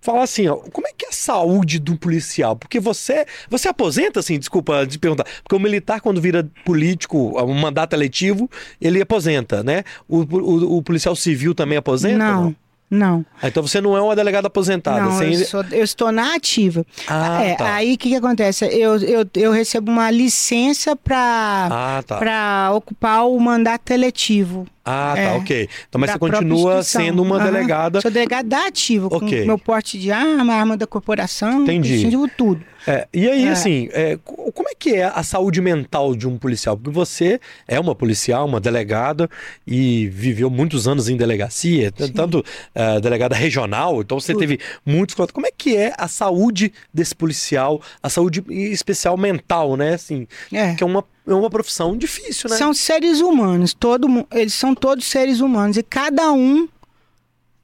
[0.00, 2.56] falar assim, ó, como é que é a saúde do policial?
[2.56, 7.54] Porque você, você aposenta, assim, desculpa de perguntar, porque o militar quando vira político, um
[7.54, 9.84] mandato eletivo, ele aposenta, né?
[10.08, 12.18] O, o, o policial civil também aposenta?
[12.18, 12.44] Não.
[12.44, 12.56] não?
[12.90, 13.24] Não.
[13.40, 15.00] Ah, então você não é uma delegada aposentada?
[15.00, 16.84] Não, eu, sou, eu, estou na ativa.
[17.06, 17.74] Ah, é, tá.
[17.74, 18.64] Aí o que, que acontece?
[18.64, 22.72] Eu, eu, eu recebo uma licença para ah, tá.
[22.74, 24.66] ocupar o mandato eletivo.
[24.84, 25.68] Ah, tá, é, ok.
[25.88, 27.44] Então, mas você continua sendo uma uhum.
[27.44, 28.00] delegada.
[28.00, 29.40] Sou delegada ativa, okay.
[29.42, 32.10] com meu porte de arma, arma da corporação, Entendi.
[32.36, 32.60] tudo.
[32.86, 33.50] É, e aí, é.
[33.50, 36.76] assim, é, como é que é a saúde mental de um policial?
[36.76, 39.28] Porque você é uma policial, uma delegada
[39.66, 42.12] e viveu muitos anos em delegacia, Sim.
[42.12, 44.40] tanto uh, delegada regional, então você Tudo.
[44.40, 45.14] teve muitos.
[45.32, 49.94] Como é que é a saúde desse policial, a saúde especial mental, né?
[49.94, 50.74] Assim, é.
[50.74, 52.56] que é uma é uma profissão difícil, né?
[52.56, 56.68] São seres humanos, todo, eles são todos seres humanos e cada um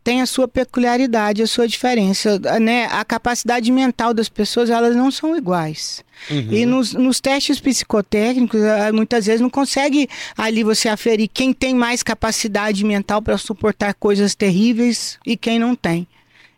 [0.07, 2.85] tem a sua peculiaridade, a sua diferença, né?
[2.93, 6.05] A capacidade mental das pessoas, elas não são iguais.
[6.31, 6.53] Uhum.
[6.53, 11.75] E nos, nos, testes psicotécnicos, ah, muitas vezes não consegue ali você aferir quem tem
[11.75, 16.07] mais capacidade mental para suportar coisas terríveis e quem não tem.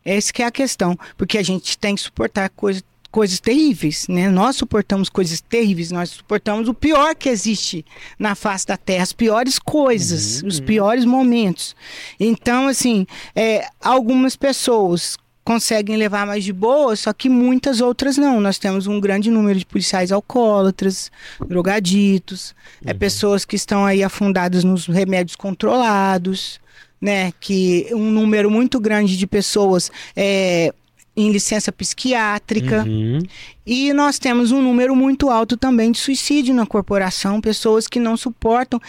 [0.05, 4.29] Essa que é a questão, porque a gente tem que suportar coisas coisas terríveis, né?
[4.29, 7.85] Nós suportamos coisas terríveis, nós suportamos o pior que existe
[8.19, 10.67] na face da Terra, as piores coisas, uhum, os uhum.
[10.67, 11.75] piores momentos.
[12.21, 18.39] Então, assim, é, algumas pessoas conseguem levar mais de boa, só que muitas outras não.
[18.39, 21.11] Nós temos um grande número de policiais alcoólatras,
[21.47, 22.91] drogaditos, é, uhum.
[22.91, 26.61] é, pessoas que estão aí afundadas nos remédios controlados,
[27.01, 27.33] né?
[27.41, 30.75] Que um número muito grande de pessoas é,
[31.19, 32.85] em licença psiquiátrica.
[32.87, 33.19] Uhum.
[33.67, 38.17] E nós temos um número muito alto também de suicídio na corporação, pessoas que não
[38.17, 38.81] suportam,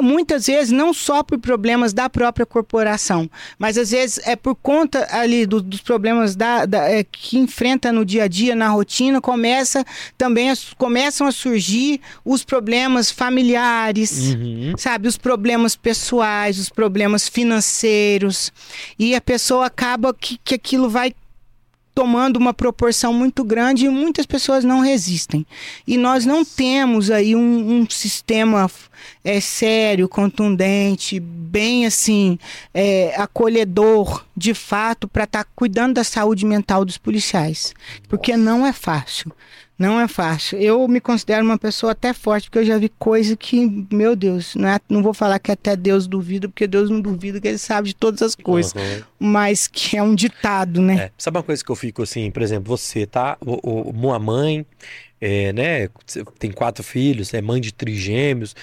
[0.00, 3.28] muitas vezes não só por problemas da própria corporação,
[3.58, 7.90] mas às vezes é por conta ali do, dos problemas da, da é, que enfrenta
[7.90, 9.84] no dia a dia, na rotina, começa
[10.16, 14.74] também a, começam a surgir os problemas familiares, Uhum.
[14.76, 18.52] sabe, os problemas pessoais, os problemas financeiros,
[18.98, 21.12] e a pessoa acaba que, que aquilo vai
[21.94, 25.46] tomando uma proporção muito grande e muitas pessoas não resistem.
[25.86, 28.70] E nós não temos aí um, um sistema
[29.24, 32.38] é, sério, contundente, bem assim,
[32.72, 37.74] é, acolhedor, de fato, para estar cuidando da saúde mental dos policiais.
[38.08, 39.32] Porque não é fácil.
[39.80, 40.58] Não é fácil.
[40.58, 44.54] Eu me considero uma pessoa até forte, porque eu já vi coisa que, meu Deus,
[44.54, 47.56] não, é- não vou falar que até Deus duvida, porque Deus não duvida que ele
[47.56, 48.74] sabe de todas as coisas.
[48.74, 49.02] Uhum.
[49.18, 51.04] Mas que é um ditado, né?
[51.04, 54.18] É, sabe uma coisa que eu fico assim, por exemplo, você tá, o, o, uma
[54.18, 54.66] mãe,
[55.18, 55.88] é, né,
[56.38, 58.54] tem quatro filhos, é mãe de trigêmeos,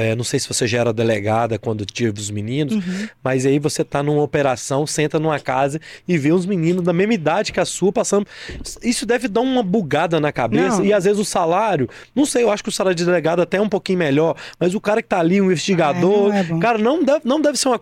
[0.00, 3.08] é, não sei se você já era delegada quando tive os meninos, Uhum.
[3.22, 7.14] mas aí você tá numa operação, senta numa casa e vê uns meninos da mesma
[7.14, 8.26] idade que a sua passando.
[8.82, 10.78] Isso deve dar uma bugada na cabeça.
[10.78, 10.84] Não.
[10.84, 13.56] E às vezes o salário, não sei, eu acho que o salário de delegado até
[13.56, 16.60] é um pouquinho melhor, mas o cara que tá ali, um investigador, Ah, não é
[16.60, 17.80] cara, não deve, não deve ser uma.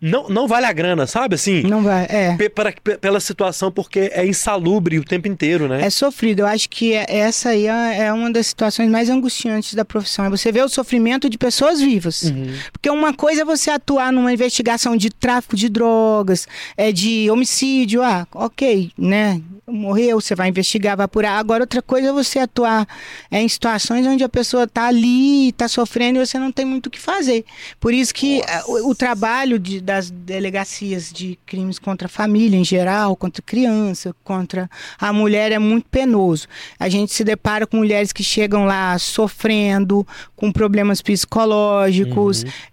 [0.00, 1.62] Não, não vale a grana, sabe assim?
[1.62, 2.36] Não vai, é.
[2.36, 5.82] Pe- para- pe- pela situação, porque é insalubre o tempo inteiro, né?
[5.84, 6.40] É sofrido.
[6.40, 10.24] Eu acho que é- essa aí é é uma das situações mais angustiantes da profissão.
[10.24, 12.22] É você ver o sofrimento de pessoas vivas.
[12.22, 12.54] Uhum.
[12.72, 16.46] Porque uma coisa é você atuar numa investigação de tráfico de drogas,
[16.76, 19.40] é de homicídio, ah, ok, né?
[19.70, 21.38] Morreu, você vai investigar, vai apurar.
[21.38, 22.88] Agora, outra coisa é você atuar
[23.30, 26.86] é, em situações onde a pessoa está ali, está sofrendo e você não tem muito
[26.86, 27.44] o que fazer.
[27.78, 32.56] Por isso que ah, o, o trabalho de- das delegacias de crimes contra a família
[32.56, 36.46] em geral, contra criança, contra a mulher é muito penoso.
[36.80, 41.28] A gente se depara com mulheres que chegam lá sofrendo, com problemas psicológicos,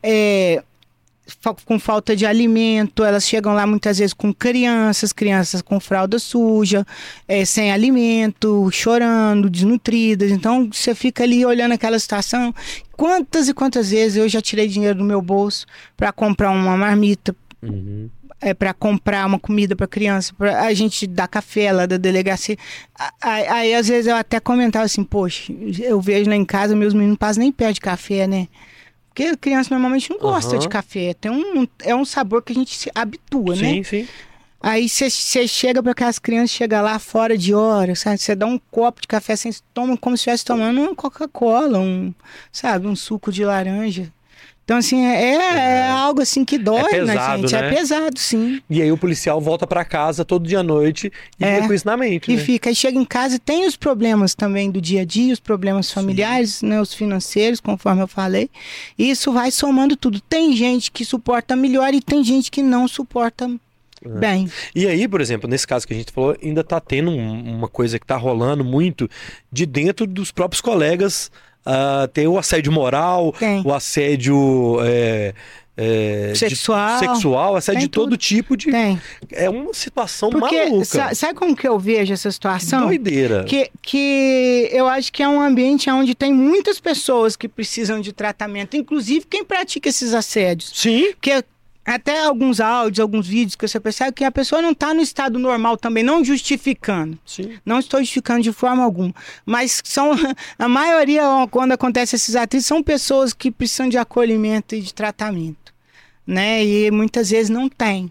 [0.03, 0.63] é,
[1.41, 6.19] fa- com falta de alimento, elas chegam lá muitas vezes com crianças, crianças com fralda
[6.19, 6.85] suja,
[7.27, 10.31] é, sem alimento, chorando, desnutridas.
[10.31, 12.53] Então você fica ali olhando aquela situação.
[12.93, 15.65] Quantas e quantas vezes eu já tirei dinheiro do meu bolso
[15.97, 18.09] para comprar uma marmita, Uhum.
[18.41, 22.57] É, para comprar uma comida para criança, para a gente dar café lá da delegacia.
[23.21, 26.93] Aí, aí, às vezes eu até comentava assim, poxa, eu vejo lá em casa meus
[26.93, 28.47] meninos passam nem perto de café, né?
[29.09, 30.59] Porque criança normalmente não gosta Aham.
[30.59, 31.13] de café.
[31.13, 33.75] Tem um, é um sabor que a gente se habitua, né?
[33.75, 34.07] Sim, sim.
[34.61, 35.09] Aí você
[35.47, 38.17] chega para aquelas crianças, chega lá fora de hora, sabe?
[38.17, 42.13] Você dá um copo de café, você toma como se estivesse tomando uma Coca-Cola, um,
[42.51, 42.87] sabe?
[42.87, 44.11] Um suco de laranja.
[44.65, 47.53] Então, assim, é, é algo assim que dói na pesado, gente.
[47.53, 47.67] né?
[47.67, 48.59] É pesado, sim.
[48.67, 51.55] E aí o policial volta pra casa todo dia à noite e É.
[51.57, 52.41] fica com isso na mente, E né?
[52.41, 55.39] fica, aí chega em casa e tem os problemas também do dia a dia, os
[55.39, 58.49] problemas familiares, né, os financeiros, conforme eu falei.
[58.97, 60.19] E isso vai somando tudo.
[60.19, 63.47] Tem gente que suporta melhor e tem gente que não suporta
[64.03, 64.09] É.
[64.09, 64.49] bem.
[64.73, 67.67] E aí, por exemplo, nesse caso que a gente falou, ainda tá tendo um- uma
[67.67, 69.07] coisa que tá rolando muito
[69.51, 71.29] de dentro dos próprios colegas.
[71.65, 73.61] Ah, tem o assédio moral, Tem.
[73.65, 75.33] o assédio é,
[75.77, 76.99] é, de- Sexual.
[76.99, 78.17] sexual, assédio de todo tudo.
[78.17, 78.71] tipo de.
[78.71, 79.01] Tem.
[79.31, 80.85] É uma situação Porque maluca.
[80.85, 82.85] sa- sabe como que eu vejo essa situação?
[82.85, 83.43] Doideira.
[83.43, 88.13] Que, que eu acho que é um ambiente onde tem muitas pessoas que precisam de
[88.13, 90.71] tratamento, inclusive quem pratica esses assédios.
[90.73, 91.11] Sim.
[91.13, 91.43] Porque
[91.85, 95.37] até alguns áudios, alguns vídeos que você percebe que a pessoa não está no estado
[95.37, 97.17] normal também, não justificando.
[97.25, 97.57] Sim.
[97.65, 99.13] Não estou justificando de forma alguma.
[99.45, 100.11] Mas são
[100.57, 101.21] a maioria,
[101.51, 105.73] quando acontece esses atritos, são pessoas que precisam de acolhimento e de tratamento.
[106.25, 106.65] Né?
[106.65, 108.09] E muitas vezes não tem.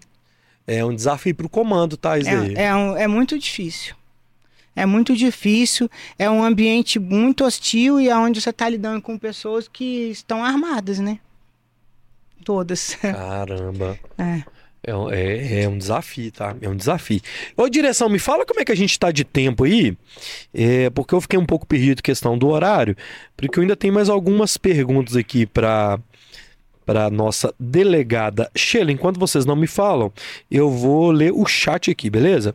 [0.65, 2.29] É um desafio pro comando, tá, isso?
[2.29, 3.93] É, é, um- é muito difícil.
[4.77, 9.17] É muito difícil, é um ambiente muito hostil e é onde você está lidando com
[9.17, 11.19] pessoas que estão armadas, né?
[12.45, 12.95] Todas.
[13.01, 13.99] Caramba.
[14.17, 14.43] É.
[14.87, 16.55] É, um- é, é um desafio, tá?
[16.61, 17.19] É um desafio.
[17.57, 19.97] Ô, direção, me fala como é que a gente tá de tempo aí,
[20.53, 22.95] é, porque eu fiquei um pouco perdido questão do horário,
[23.35, 25.99] porque eu ainda tenho mais algumas perguntas aqui para
[26.85, 28.91] para nossa delegada Sheila.
[28.91, 30.13] Enquanto vocês não me falam,
[30.51, 32.53] eu vou ler o chat aqui, beleza?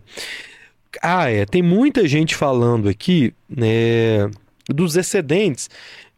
[1.02, 4.30] Ah, é, tem muita gente falando aqui, né,
[4.68, 5.68] dos excedentes,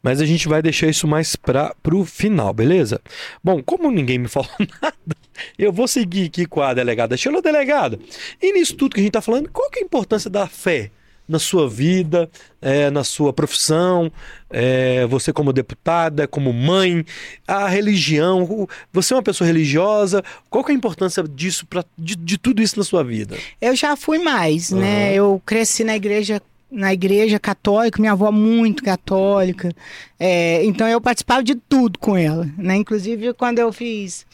[0.03, 3.01] mas a gente vai deixar isso mais para pro final, beleza?
[3.43, 4.51] Bom, como ninguém me falou
[4.83, 5.17] nada,
[5.59, 7.99] eu vou seguir aqui com a delegada Sheila, delegada.
[8.41, 10.91] E nisso tudo que a gente tá falando, qual que é a importância da fé
[11.29, 12.29] na sua vida,
[12.61, 14.11] é, na sua profissão,
[14.51, 17.05] é, você como deputada, como mãe,
[17.47, 21.85] a religião, o- você é uma pessoa religiosa, qual que é a importância disso, pra,
[21.97, 23.37] de, de tudo isso na sua vida?
[23.61, 25.07] Eu já fui mais, né?
[25.11, 25.15] Aham.
[25.15, 26.43] Eu cresci na igreja
[26.73, 29.71] na igreja católica, minha avó muito católica,
[30.19, 32.77] é, então eu participava de tudo com ela, né?
[32.77, 34.27] Inclusive quando eu fiz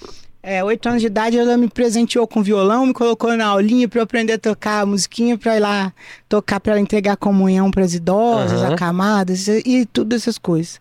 [0.42, 3.98] é, oito anos de idade, ela me presenteou com violão, me colocou na aulinha para
[3.98, 5.92] eu aprender a tocar a musiquinha para ir lá
[6.28, 8.74] tocar para ela entregar comunhão para as idosas, Aham.
[8.74, 10.80] acamadas e, e tudo essas coisas.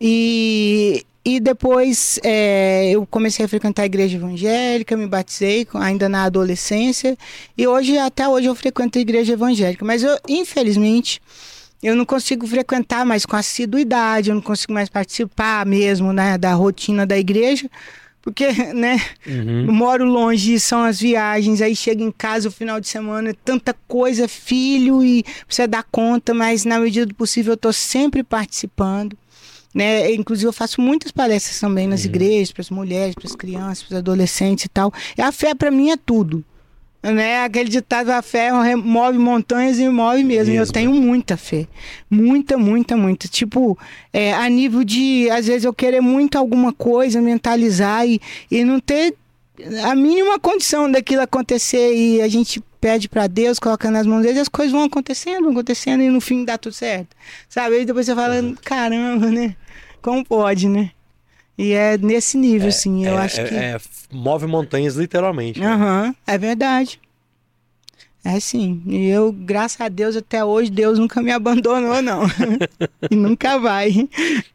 [0.00, 6.24] E, e depois é, eu comecei a frequentar a igreja evangélica, me batizei ainda na
[6.24, 7.16] adolescência.
[7.56, 9.84] E hoje, até hoje, eu frequento a igreja evangélica.
[9.84, 11.22] Mas eu, infelizmente,
[11.82, 16.52] eu não consigo frequentar mais com assiduidade, eu não consigo mais participar mesmo né, da
[16.52, 17.70] rotina da igreja.
[18.20, 19.72] Porque, né, Uhum.
[19.72, 23.74] moro longe, são as viagens, aí chega em casa o final de semana, é tanta
[23.86, 29.16] coisa, filho, e precisa dar conta, mas na medida do possível eu tô sempre participando.
[29.74, 30.12] Né?
[30.14, 33.94] Inclusive, eu faço muitas palestras também nas igrejas, para as mulheres, para as crianças, para
[33.94, 34.92] os adolescentes e tal.
[35.18, 36.44] E a fé, para mim, é tudo.
[37.02, 37.42] Né?
[37.44, 40.52] Aquele ditado, a fé move montanhas e move mesmo.
[40.52, 40.72] E Eu Mesmo.
[40.72, 41.66] tenho muita fé.
[42.08, 43.28] Muita, muita, muita.
[43.28, 43.76] Tipo,
[44.12, 48.20] é, a nível de, às vezes, eu querer muito alguma coisa, mentalizar e,
[48.50, 49.14] e não ter
[49.84, 51.94] a mínima condição daquilo acontecer.
[51.94, 55.42] E a gente pede para Deus, coloca nas mãos dele, e as coisas vão acontecendo,
[55.44, 57.16] vão acontecendo e no fim dá tudo certo.
[57.48, 57.76] Sabe?
[57.76, 59.56] Aí depois você fala, caramba, né?
[60.02, 60.90] Como pode, né?
[61.56, 63.06] E é nesse nível, assim.
[63.06, 63.54] Eu é, acho é- que.
[63.54, 63.80] é,
[64.12, 65.60] move montanhas, literalmente.
[65.60, 65.66] né?
[65.66, 67.00] Aham, é verdade.
[68.24, 68.82] É sim.
[68.86, 72.22] E eu, graças a Deus, até hoje, Deus nunca me abandonou, não.
[73.10, 74.08] e nunca vai.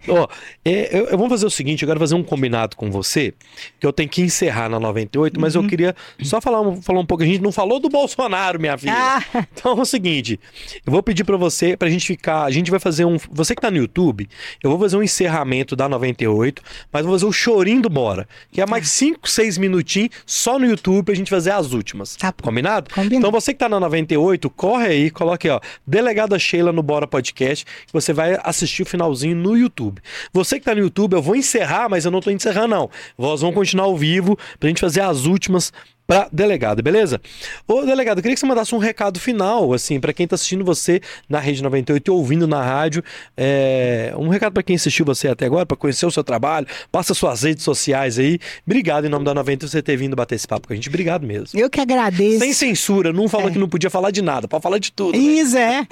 [0.08, 0.28] Ó,
[0.66, 3.34] é, eu, eu vou fazer o seguinte, eu quero fazer um combinado com você,
[3.80, 5.64] que eu tenho que encerrar na 98, mas Uhum.
[5.64, 7.24] eu queria só falar um, falar um pouco.
[7.24, 8.94] A gente não falou do Bolsonaro, minha filha.
[8.96, 10.40] Ah, Então é o seguinte,
[10.86, 13.62] eu vou pedir pra você, pra gente ficar, a gente vai fazer um, você que
[13.62, 14.28] tá no YouTube,
[14.64, 16.62] eu vou fazer um encerramento da 98,
[16.92, 20.66] mas vou fazer o chorinho do Bora, que é mais 5, 6 minutinhos só no
[20.66, 22.16] YouTube pra gente fazer as últimas.
[22.16, 22.46] Tá bom.
[22.46, 22.90] Combinado?
[22.94, 23.16] Combinado.
[23.16, 27.66] Então você que tá na 98, corre aí, coloque ó, Delegada Sheila no Bora Podcast,
[27.66, 30.02] que você vai assistir o finalzinho no YouTube.
[30.32, 32.90] Você que tá no YouTube, eu vou encerrar, mas eu não tô encerrando não.
[33.18, 35.74] Nós vamos continuar ao vivo pra gente fazer as últimas
[36.10, 37.22] pra delegado, beleza?
[37.68, 40.66] Ô, delegado, eu queria que você mandasse um recado final, assim, pra quem tá assistindo
[40.66, 41.00] você
[41.30, 43.04] na Rede 98 e ouvindo na rádio.
[43.38, 47.14] É, um recado pra quem assistiu você até agora, pra conhecer o seu trabalho, passa
[47.14, 48.40] suas redes sociais aí.
[48.66, 50.90] Obrigado em nome da 98 por você ter vindo bater esse papo com a gente.
[50.90, 51.60] Obrigado mesmo.
[51.60, 52.40] eu que agradeço.
[52.40, 53.52] Sem censura, não falou É.
[53.52, 55.12] que não podia falar de nada, pode falar de tudo.
[55.16, 55.24] né?
[55.24, 55.86] Isso é.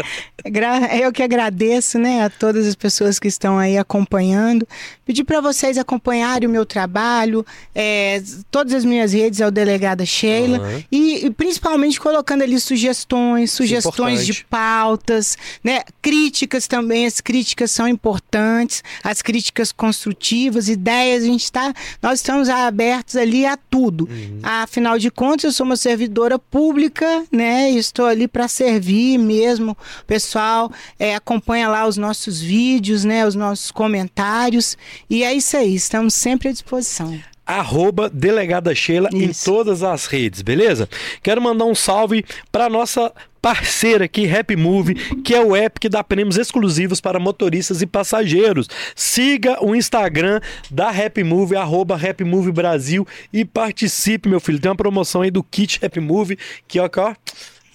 [0.99, 4.67] Eu que agradeço, né, a todas as pessoas que estão aí acompanhando.
[5.05, 7.45] Pedir para vocês acompanharem o meu trabalho,
[7.75, 10.83] é, todas as minhas redes é o Delegada Sheila Aham.
[10.91, 17.05] e, e principalmente colocando ali sugestões, sugestões de pautas, né, críticas também.
[17.05, 21.23] As críticas são importantes, as críticas construtivas, ideias.
[21.23, 24.07] A gente está, nós estamos abertos ali a tudo.
[24.41, 27.71] Afinal de contas, eu sou uma servidora pública, né?
[27.71, 29.71] e Estou ali para servir mesmo.
[30.01, 33.25] O pessoal é, acompanha lá os nossos vídeos, né?
[33.25, 34.77] Os nossos comentários.
[35.09, 37.17] E é isso aí, estamos sempre à disposição.
[37.47, 39.45] Arroba Delegada Sheila em Isso.
[39.45, 40.89] todas as redes, beleza?
[41.23, 45.87] Quero mandar um salve pra nossa parceira aqui, Rap Move, que é o app que
[45.87, 48.67] dá prêmios exclusivos para motoristas e passageiros.
[48.93, 54.59] Siga o Instagram da Rap Move, arroba Rap Move Brasil e participe, meu filho.
[54.59, 56.37] Tem uma promoção aí do Kit Rap Move,
[56.67, 57.13] que ó, ó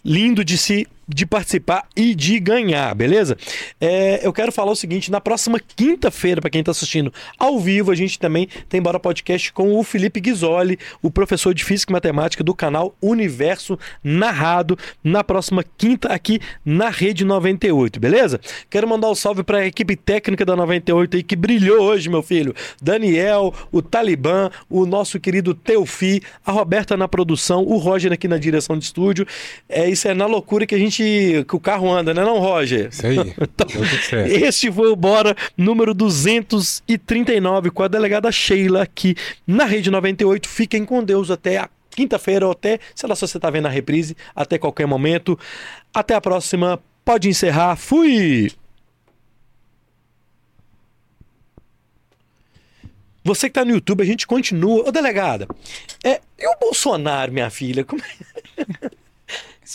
[0.04, 3.36] lindo de se de participar e de ganhar, beleza?
[3.80, 7.90] É, eu quero falar o seguinte: na próxima quinta-feira, para quem tá assistindo ao vivo,
[7.90, 11.94] a gente também tem Bora Podcast com o Felipe Ghisoli, o professor de Física e
[11.94, 18.40] Matemática do canal Universo Narrado, na próxima quinta aqui na Rede 98, beleza?
[18.70, 22.22] Quero mandar um salve para a equipe técnica da 98 aí que brilhou hoje, meu
[22.22, 22.54] filho.
[22.80, 28.38] Daniel, o Talibã, o nosso querido Teufi, a Roberta na produção, o Roger aqui na
[28.38, 29.26] direção de estúdio.
[29.68, 31.01] É isso é na loucura que a gente
[31.46, 32.88] que o carro anda, né, não, Roger?
[32.90, 33.18] Isso aí.
[33.42, 33.66] Então.
[34.26, 39.14] Este foi o Bora número 239 com a delegada Sheila aqui
[39.46, 40.48] na Rede 98.
[40.48, 43.70] Fiquem com Deus até a quinta-feira ou até, sei lá se você tá vendo a
[43.70, 45.38] reprise, até qualquer momento.
[45.92, 46.80] Até a próxima.
[47.05, 47.76] Pode encerrar.
[47.76, 48.50] Fui!
[53.24, 54.88] Você que tá no YouTube, a gente continua.
[54.88, 55.46] Ô, delegada,
[56.03, 57.84] é, e o Bolsonaro, minha filha?
[57.84, 58.90] Como é?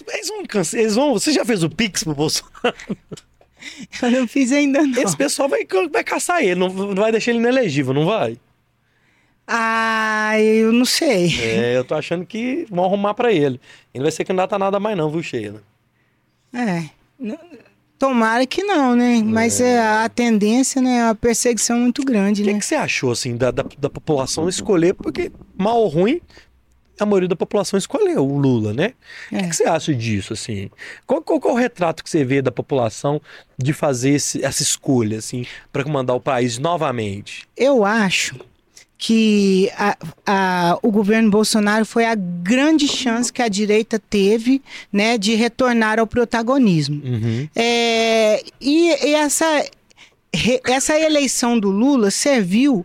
[0.08, 1.14] Eles vão, canse- eles vão.
[1.14, 2.54] Você já fez o Pix pro Bolsonaro?
[4.02, 5.02] Eu não fiz ainda, não.
[5.02, 8.38] Esse pessoal vai, vai caçar ele, não, não vai deixar ele inelegível, não vai?
[9.46, 11.34] Ah, eu não sei.
[11.42, 13.60] É, eu tô achando que vão arrumar pra ele.
[13.94, 15.64] Ele vai ser candidato a nada mais não, viu, Sheila?
[16.54, 16.84] É.
[17.98, 19.22] Tomara que não, né?
[19.24, 19.80] Mas é.
[19.80, 21.10] a tendência, né?
[21.10, 22.60] A perseguição muito grande, O que, né?
[22.60, 24.94] que você achou, assim, da, da, da população escolher?
[24.94, 26.22] Porque, mal ou ruim,
[27.00, 28.94] a maioria da população escolheu o Lula, né?
[29.28, 29.48] O que, É.
[29.50, 30.70] que você acha disso, assim?
[31.06, 33.22] Qual, qual, qual o retrato que você vê da população
[33.58, 37.48] de fazer esse- essa escolha, assim, para comandar o país novamente?
[37.56, 38.36] Eu acho
[39.00, 39.96] que a-
[40.26, 44.60] a- o governo Bolsonaro foi a grande chance que a direita teve,
[44.92, 47.00] né, de retornar ao protagonismo.
[47.06, 47.48] Uhum.
[47.56, 49.46] É, e, e essa,
[50.68, 52.84] essa eleição do Lula serviu,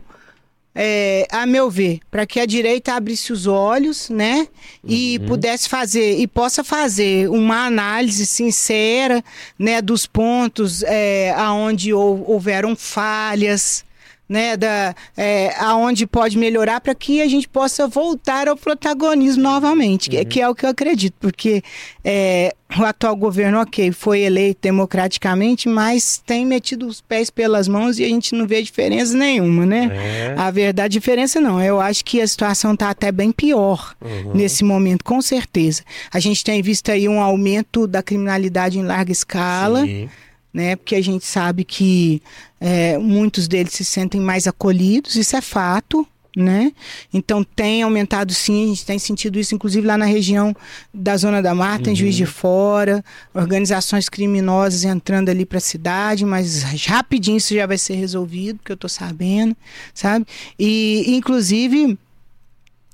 [0.74, 4.48] é, a meu ver, para que a direita abrisse os olhos, né?
[4.86, 9.22] E pudesse fazer, e possa fazer uma análise sincera,
[9.58, 9.82] né?
[9.82, 13.84] Dos pontos é, aonde hou- houveram falhas,
[14.32, 14.56] né?
[14.56, 20.24] Da, é, aonde pode melhorar para que a gente possa voltar ao protagonismo novamente, que-
[20.24, 21.62] que, é o que eu acredito, porque
[22.04, 27.98] é, o atual governo, ok, foi eleito democraticamente, mas tem metido os pés pelas mãos
[27.98, 29.90] e a gente não vê diferença nenhuma, né?
[29.92, 30.34] É.
[30.38, 31.62] A verdade, diferença não.
[31.62, 34.32] Eu acho que a situação está até bem pior Uhum.
[34.34, 35.82] nesse momento, com certeza.
[36.12, 40.08] A gente tem visto aí um aumento da criminalidade em larga escala Sim.
[40.52, 40.76] Né?
[40.76, 42.22] Porque a gente sabe que
[42.60, 46.72] é, muitos deles se sentem mais acolhidos, isso é fato, né?
[47.12, 50.54] Então tem aumentado sim, a gente tem sentido isso, inclusive lá na região
[50.92, 56.24] da Zona da Mata, em Juiz de Fora, organizações criminosas entrando ali para a cidade,
[56.24, 59.56] mas rapidinho isso já vai ser resolvido, porque eu tô sabendo,
[59.94, 60.26] sabe?
[60.58, 61.98] E inclusive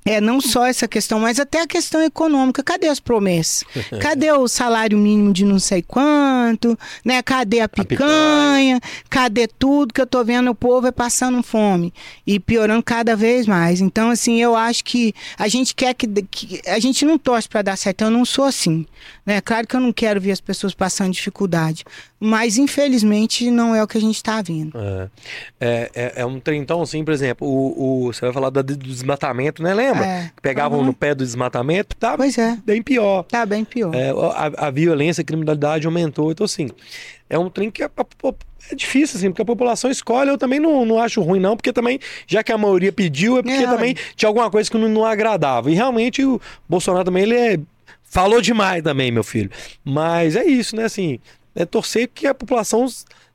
[0.09, 2.63] é não só essa questão, mas até a questão econômica.
[2.63, 3.63] Cadê as promessas?
[4.01, 6.77] Cadê o salário mínimo de não sei quanto?
[7.05, 7.21] Né?
[7.21, 8.81] Cadê a picanha?
[9.07, 11.93] Cadê tudo que eu tô vendo o povo é passando fome
[12.25, 13.81] e piorando cada vez mais.
[13.81, 17.61] Então, assim, eu acho que a gente quer que, que a gente não torce para
[17.61, 18.01] dar certo.
[18.01, 18.87] Eu não sou assim,
[19.23, 19.39] né?
[19.41, 21.85] Claro que eu não quero ver as pessoas passando dificuldade,
[22.19, 24.77] mas infelizmente não é o que a gente está vendo.
[24.77, 25.09] É.
[25.59, 28.63] É, é, é um trem, então, assim, por exemplo, o, o- você vai falar do
[28.63, 29.73] desmatamento, né?
[29.73, 30.05] Lembra?
[30.05, 30.31] É.
[30.41, 30.85] Pegavam Uhum.
[30.85, 33.23] no pé do desmatamento, tá Pois é, bem pior.
[33.23, 33.93] tá bem pior.
[33.95, 36.31] É, a, a violência, a criminalidade aumentou.
[36.31, 36.69] Então, assim,
[37.29, 37.89] é um trem que é,
[38.71, 40.29] é difícil, assim, porque a população escolhe.
[40.29, 43.41] Eu também não, não acho ruim, não, porque também, já que a maioria pediu, é
[43.43, 45.71] porque É, também tinha alguma coisa que não, não agradava.
[45.71, 47.59] E realmente o Bolsonaro também, ele é.
[48.11, 49.51] Falou demais também, meu filho.
[49.85, 50.85] Mas é isso, né?
[50.85, 51.19] Assim,
[51.59, 52.87] é torcer que a população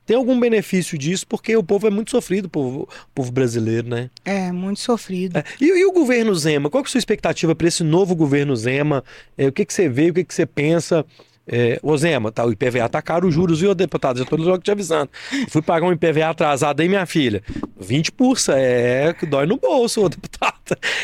[0.05, 3.87] tenha algum benefício disso, porque o povo é muito sofrido, o povo, o povo brasileiro,
[3.87, 4.09] né?
[4.23, 5.37] É, muito sofrido.
[5.37, 5.43] É.
[5.59, 6.69] E, e o governo Zema?
[6.69, 9.03] Qual que é a sua expectativa para esse novo governo Zema?
[9.37, 11.05] É, o que, que você vê, o que, que você pensa?
[11.47, 14.17] É, ô Zema, tá, o IPVA tá caro, os juros, viu, deputado?
[14.17, 15.09] Já tô logo te avisando.
[15.49, 17.43] Fui pagar um IPVA atrasado aí, minha filha.
[17.79, 20.55] 20 pulsa, é que dói no bolso, ô deputada.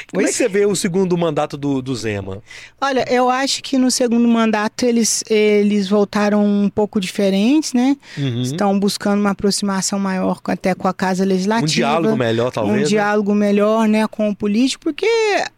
[0.10, 2.42] Como é que você vê o segundo mandato do, do Zema?
[2.80, 7.96] Olha, eu acho que no segundo mandato eles, eles voltaram um pouco diferentes, né?
[8.18, 8.42] Uhum.
[8.42, 11.68] Estão buscando uma aproximação maior até com a Casa Um Legislativa.
[11.68, 12.78] diálogo melhor, talvez.
[12.78, 12.88] um né?
[12.88, 15.06] diálogo melhor, né, com o político, porque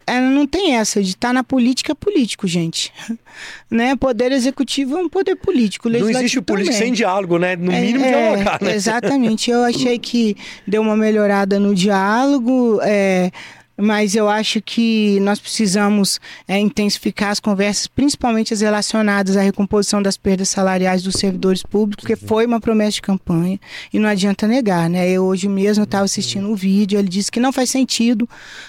[0.06, 2.92] é, não tem essa de estar na política é político, gente.
[3.70, 3.96] né?
[3.96, 6.86] Poder executivo é um poder político, Não existe político também.
[6.86, 7.56] sem diálogo, né?
[7.56, 8.74] No É, mínimo é, dialogar, né?
[8.74, 9.50] Exatamente.
[9.50, 13.30] Eu achei que deu uma melhorada no diálogo, é,
[13.76, 20.00] mas eu acho que nós precisamos é, intensificar as conversas, principalmente as relacionadas à recomposição
[20.00, 23.58] das perdas salariais dos servidores públicos, porque foi uma promessa de campanha
[23.92, 25.10] e não adianta negar, né?
[25.10, 28.28] Eu hoje mesmo estava assistindo o vídeo, ele disse que não faz sentido,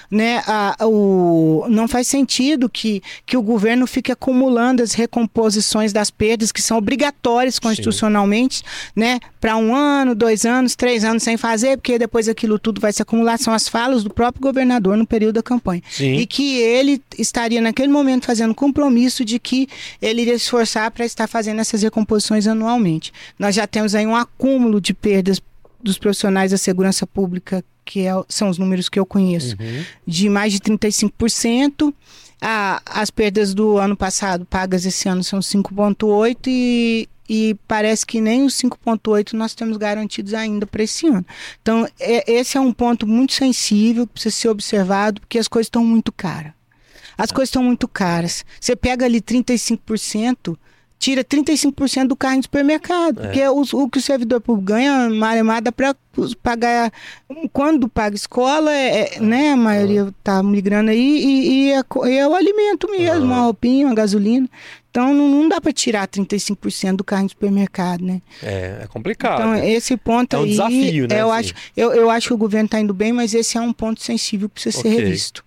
[0.10, 0.42] né?
[0.48, 6.52] A, o, não faz sentido que, que o governo fique acumulando as recomposições das perdas
[6.52, 8.64] que são obrigatórias constitucionalmente,
[8.96, 9.20] né?
[9.40, 13.04] Para um ano, dois anos, três anos sem fazer, porque depois aquilo tudo vai se
[13.04, 13.38] acumular.
[13.38, 15.82] São as falas do próprio governador no período da campanha.
[15.90, 16.16] Sim.
[16.16, 19.68] E que ele estaria naquele momento fazendo compromisso de que
[20.02, 23.12] ele iria se esforçar para estar fazendo essas recomposições anualmente.
[23.38, 25.42] Nós já temos aí um acúmulo de perdas
[25.82, 29.84] dos profissionais da segurança pública, que é- são os números que eu conheço, Uhum.
[30.08, 31.94] de mais de 35%.
[32.42, 38.22] A, as perdas do ano passado pagas esse ano são 5,8% e, e parece que
[38.22, 41.26] nem os 5,8% nós temos garantidos ainda para esse ano.
[41.62, 45.68] Então, é- esse é um ponto muito sensível que precisa ser observado, porque as coisas
[45.68, 46.52] estão muito caras.
[47.18, 48.44] As coisas estão muito caras.
[48.60, 50.58] Você pega ali 35%,
[51.00, 53.22] tira 35% do carro em supermercado.
[53.22, 55.96] Porque os- o que o servidor público ganha, maremada para
[56.42, 56.92] pagar.
[57.52, 59.52] Quando paga escola, é, é, né?
[59.52, 61.82] A maioria tá migrando aí e, e é,
[62.20, 64.50] é o alimento mesmo, uma roupinha, uma gasolina.
[64.96, 68.22] Então não, não dá para tirar 35% do carro em supermercado, né?
[68.42, 69.42] É, é complicado.
[69.42, 70.50] Então, esse ponto É um aí.
[70.52, 71.50] desafio, né, Eu assim.
[71.50, 74.02] acho, eu, eu acho que o governo está indo bem, mas esse é um ponto
[74.02, 75.04] sensível que precisa ser Ok.
[75.04, 75.44] revisto.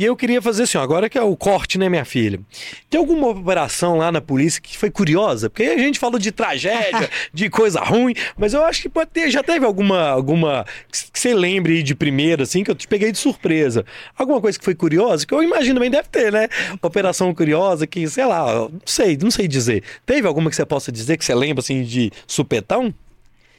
[0.00, 2.40] E eu queria fazer assim, ó, agora que é o corte, né, minha filha?
[2.88, 5.50] Tem alguma operação lá na polícia que foi curiosa?
[5.50, 9.30] Porque a gente falou de tragédia, de coisa ruim, mas eu acho que pode ter,
[9.30, 13.12] já teve alguma, alguma que você lembre aí de primeira, assim, que eu te peguei
[13.12, 13.84] de surpresa.
[14.16, 15.26] Alguma coisa que foi curiosa?
[15.26, 16.48] Que eu imagino bem deve ter, né?
[16.80, 19.84] Operação curiosa que, sei lá, não sei, não sei dizer.
[20.06, 22.94] Teve alguma que você possa dizer que você lembra, assim, de supetão?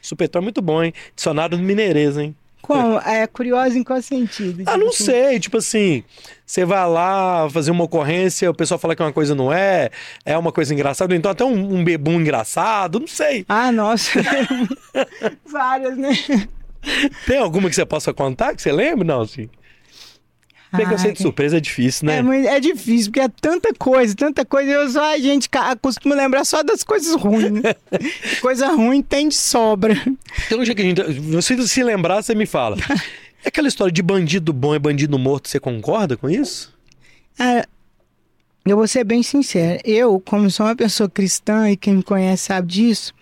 [0.00, 0.92] Supetão é muito bom, hein?
[1.14, 2.34] Dicionário do Mineirês, hein?
[2.62, 2.98] Como?
[3.00, 4.62] É curiosa em qual sentido?
[4.66, 5.40] Ah, não sei.
[5.40, 6.04] Tipo assim,
[6.46, 9.90] você vai lá fazer uma ocorrência, o pessoal fala que uma coisa não é,
[10.24, 13.44] é uma coisa engraçada, então até um, um bebum engraçado, não sei.
[13.48, 14.20] Ah, nossa.
[15.44, 16.16] Várias, né?
[17.26, 19.04] Tem alguma que você possa contar que você lembra?
[19.04, 19.48] Não, assim.
[20.74, 22.22] Bem que eu sei de surpresa é difícil, né?
[22.46, 24.70] É, é difícil, porque é tanta coisa, tanta coisa.
[24.70, 25.48] Eu só, a gente
[25.82, 27.50] costuma lembrar só das coisas ruins.
[27.50, 27.74] Né?
[28.40, 29.94] coisa ruim tem de sobra.
[30.46, 31.02] Então, gente.
[31.30, 32.78] Você se lembrar, você me fala.
[33.44, 36.72] É aquela história de bandido bom e bandido morto, você concorda com isso?
[37.38, 37.66] Ah,
[38.64, 39.80] eu vou ser bem sincero.
[39.84, 43.12] Eu, como sou uma pessoa cristã e quem me conhece sabe disso,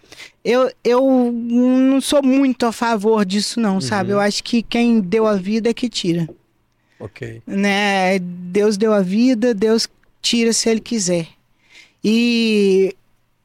[0.45, 4.11] eu, eu não sou muito a favor disso, não, sabe?
[4.11, 6.29] Eu acho que quem deu a vida é que tira.
[7.01, 7.43] Ok.
[7.47, 8.19] né?
[8.19, 9.89] Deus deu a vida, Deus
[10.21, 11.27] tira se ele quiser.
[12.05, 12.95] E,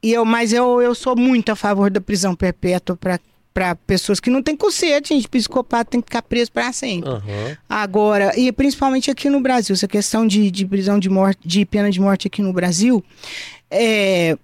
[0.02, 3.18] e eu, mas eu, eu sou muito a favor da prisão perpétua para
[3.56, 7.08] para pessoas que não têm conceito, gente, psicopata tem que ficar preso para sempre.
[7.08, 7.56] Aham.
[7.66, 11.90] Agora, e principalmente aqui no Brasil, essa questão de, de prisão de morte, de pena
[11.90, 13.02] de morte aqui no Brasil,
[13.70, 14.36] é,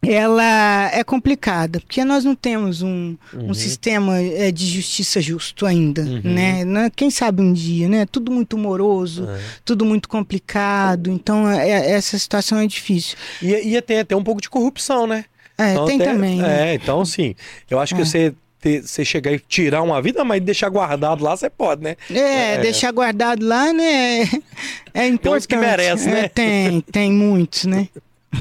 [0.00, 6.02] ela é complicada, porque nós não temos um, um sistema é, de justiça justo ainda,
[6.22, 6.64] né?
[6.64, 8.06] Não- Quem sabe um dia, né?
[8.06, 9.40] Tudo muito moroso, É.
[9.64, 13.16] tudo muito complicado, então é- essa situação é difícil.
[13.42, 15.24] E, e tem até um pouco de corrupção, né?
[15.58, 16.70] É, Então, tem até- também, né?
[16.70, 17.34] É, então assim,
[17.68, 18.04] eu acho que É.
[18.04, 21.96] você, ter- você chegar e tirar uma vida, mas deixar guardado lá, você pode, né?
[22.08, 22.58] É, É.
[22.58, 24.20] deixar guardado lá, né?
[24.94, 25.38] É importante.
[25.42, 26.20] uns que merece, né?
[26.26, 27.88] É, tem, tem muitos, né?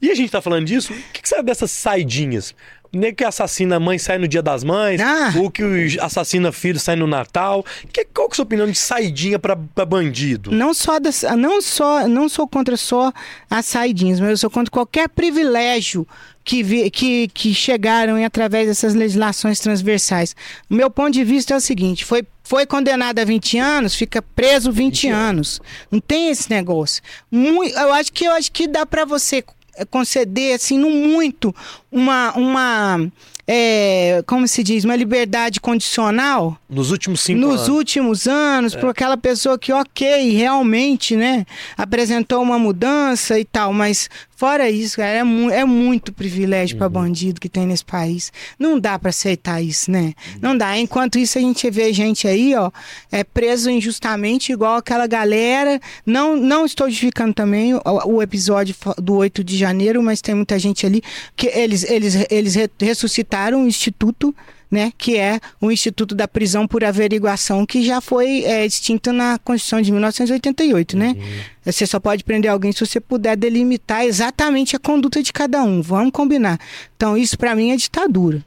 [0.00, 2.54] E a gente tá falando disso, o que, que acha dessas saidinhas?
[2.92, 5.32] Nego que assassina a mãe sai no dia das mães, Ah.
[5.36, 5.62] o que
[6.00, 7.64] assassina filho sai no Natal.
[7.92, 10.50] Que, qual que é a sua opinião de saidinha pra, pra bandido?
[10.50, 13.12] Não só das, não só, não sou contra só
[13.48, 16.04] as saidinhas, mas eu sou contra qualquer privilégio
[16.42, 20.34] que, vi- que, que chegaram através dessas legislações transversais.
[20.68, 24.20] O meu ponto de vista é o seguinte: foi, foi condenado a 20 anos, fica
[24.20, 25.60] preso 20, anos.
[25.92, 27.00] Não tem esse negócio.
[27.30, 29.44] Mui- eu acho que eu acho que dá para você
[29.84, 31.54] conceder assim, no muito,
[31.90, 33.10] uma, uma
[33.46, 37.68] é, como se diz, uma liberdade condicional Nos últimos cinco nos anos.
[37.68, 41.44] últimos anos, por aquela pessoa que, ok, realmente, né,
[41.76, 46.88] apresentou uma mudança e tal, mas fora isso, cara, é, mu- é muito privilégio para
[46.88, 48.32] bandido que tem nesse país.
[48.58, 50.14] Não dá para aceitar isso, né?
[50.40, 50.78] Não dá.
[50.78, 52.70] Enquanto isso, a gente vê gente aí, ó,
[53.12, 55.78] é preso injustamente, igual aquela galera.
[56.06, 60.58] Não, não estou justificando também o, o episódio do 8 de janeiro, mas tem muita
[60.58, 61.02] gente ali
[61.36, 64.34] que eles, eles, eles re- ressuscitaram o Instituto
[64.70, 69.36] né, que é o Instituto da Prisão por Averiguação, que já foi é, extinto na
[69.38, 71.16] Constituição de 1988, né?
[71.64, 75.82] Você só pode prender alguém se você puder delimitar exatamente a conduta de cada um.
[75.82, 76.58] Vamos combinar.
[76.96, 78.44] Então, isso para mim é ditadura.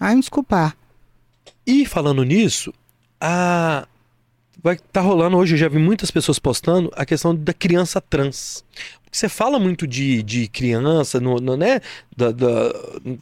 [0.00, 0.76] Ai, me desculpar.
[1.64, 2.74] E falando nisso,
[3.20, 3.86] a...
[4.62, 8.64] vai tá rolando hoje, eu já vi muitas pessoas postando a questão da criança trans.
[9.16, 11.80] Você fala muito de, de criança, no, no, né?
[12.14, 12.72] Da, da-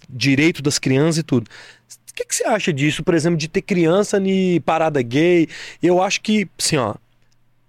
[0.09, 1.49] direito das crianças e tudo.
[2.11, 5.49] O que, que você acha disso, por exemplo, de ter criança em parada gay?
[5.83, 6.95] Eu acho que, assim, ó,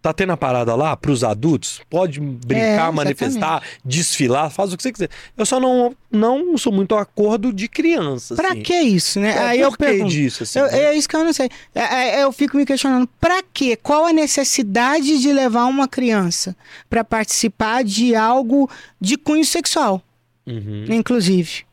[0.06, 4.84] tá tendo a parada lá pros adultos, pode brincar, É, manifestar, desfilar, faz o que
[4.84, 5.10] você quiser.
[5.36, 8.36] Eu só não, não sou muito acordo de criança.
[8.36, 8.62] Pra assim.
[8.62, 9.32] que isso, né?
[9.32, 10.12] É, Aí eu pergunto.
[10.12, 10.80] disso, assim, Eu- né?
[10.80, 11.50] é isso que eu não sei.
[11.74, 13.76] É, é, eu fico me questionando, pra quê?
[13.76, 16.56] Qual a necessidade de levar uma criança
[16.88, 18.70] pra participar de algo
[19.02, 20.04] de cunho sexual,
[20.46, 21.64] Uhum, inclusive?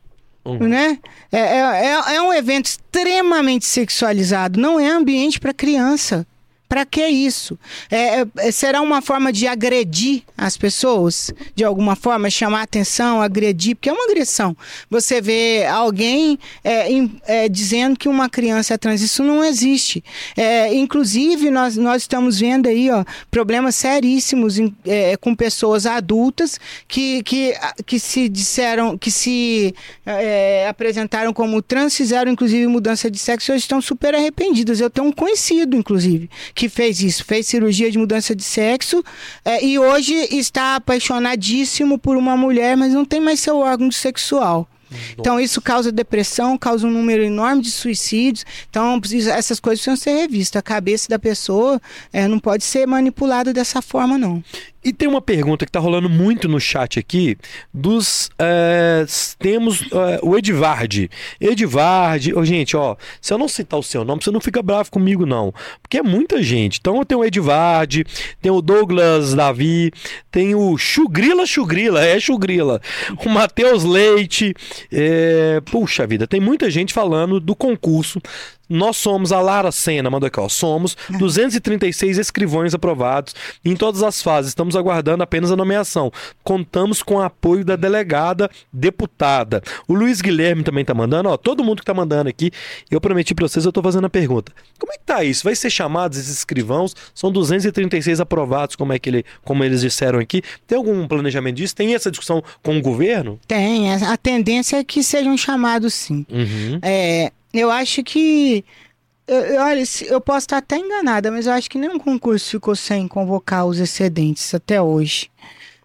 [0.43, 0.57] uhum.
[0.69, 0.99] né?
[1.31, 6.27] É, é, é- é um evento extremamente sexualizado, não é ambiente para criança.
[6.73, 7.59] Para que isso?
[7.91, 11.31] É, é- será uma forma de agredir as pessoas?
[11.55, 13.77] De alguma forma, chamar atenção, agredir?
[13.77, 14.57] Porque é uma agressão.
[14.89, 20.03] Você vê alguém é, em- é, dizendo que uma criança é trans, isso não existe.
[20.35, 26.59] É, inclusive, nós, nós estamos vendo aí ó, problemas seríssimos em- é, com pessoas adultas
[26.89, 27.53] que, que,
[27.85, 29.75] que se disseram, que se
[30.67, 34.81] apresentaram como trans, fizeram inclusive mudança de sexo e hoje estão super arrependidas.
[34.81, 39.03] Eu tenho um conhecido, inclusive, que fez isso, fez cirurgia de mudança de sexo
[39.45, 44.69] é, e hoje está apaixonadíssimo por uma mulher, mas não tem mais seu órgão sexual.
[45.19, 48.45] Então isso causa depressão, causa um número enorme de suicídios.
[48.69, 49.01] Então
[49.35, 50.59] essas coisas precisam ser revistas.
[50.59, 51.81] A cabeça da pessoa
[52.13, 54.43] é, não pode ser manipulada dessa forma, não.
[54.85, 57.37] E tem uma pergunta que tá rolando muito no chat aqui
[57.73, 59.05] dos é,
[59.39, 61.09] temos é, o Edvard.
[61.41, 64.91] Edvard, oh, gente, ó, se eu não citar o seu nome, você não fica bravo
[64.91, 66.79] comigo não, porque é muita gente.
[66.81, 68.05] Então tenho o Edvard,
[68.41, 69.93] tem o Douglas Davi,
[70.31, 72.81] tem o Chugrila Chugrila, é Chugrila,
[73.25, 74.55] o Matheus Leite,
[74.91, 78.21] é, puxa vida, tem muita gente falando do concurso
[78.73, 80.49] nós somos a Lara Senna, mandou aqui, ó.
[80.49, 84.51] Somos 236 escrivões aprovados em todas as fases.
[84.51, 86.11] Estamos aguardando apenas a nomeação.
[86.43, 89.63] Contamos com o apoio da delegada deputada.
[89.87, 91.37] O Luiz Guilherme também tá mandando, ó.
[91.37, 92.51] Todo mundo que tá mandando aqui.
[92.91, 94.53] Eu prometi para vocês, eu tô fazendo a pergunta.
[94.79, 95.45] Como é que tá isso?
[95.45, 96.97] Vai ser chamados esses escrivãos?
[97.15, 100.43] São 236 aprovados, como é que ele, como eles disseram aqui.
[100.67, 101.75] Tem algum planejamento disso?
[101.75, 103.39] Tem essa discussão com o governo?
[103.47, 103.93] Tem.
[103.93, 106.25] A tendência é que sejam chamados sim.
[106.31, 106.79] Uhum.
[106.81, 108.65] É, eu acho que.
[109.29, 113.65] Olha, eu posso estar até enganada, mas eu acho que nenhum concurso ficou sem convocar
[113.67, 115.31] os excedentes até hoje.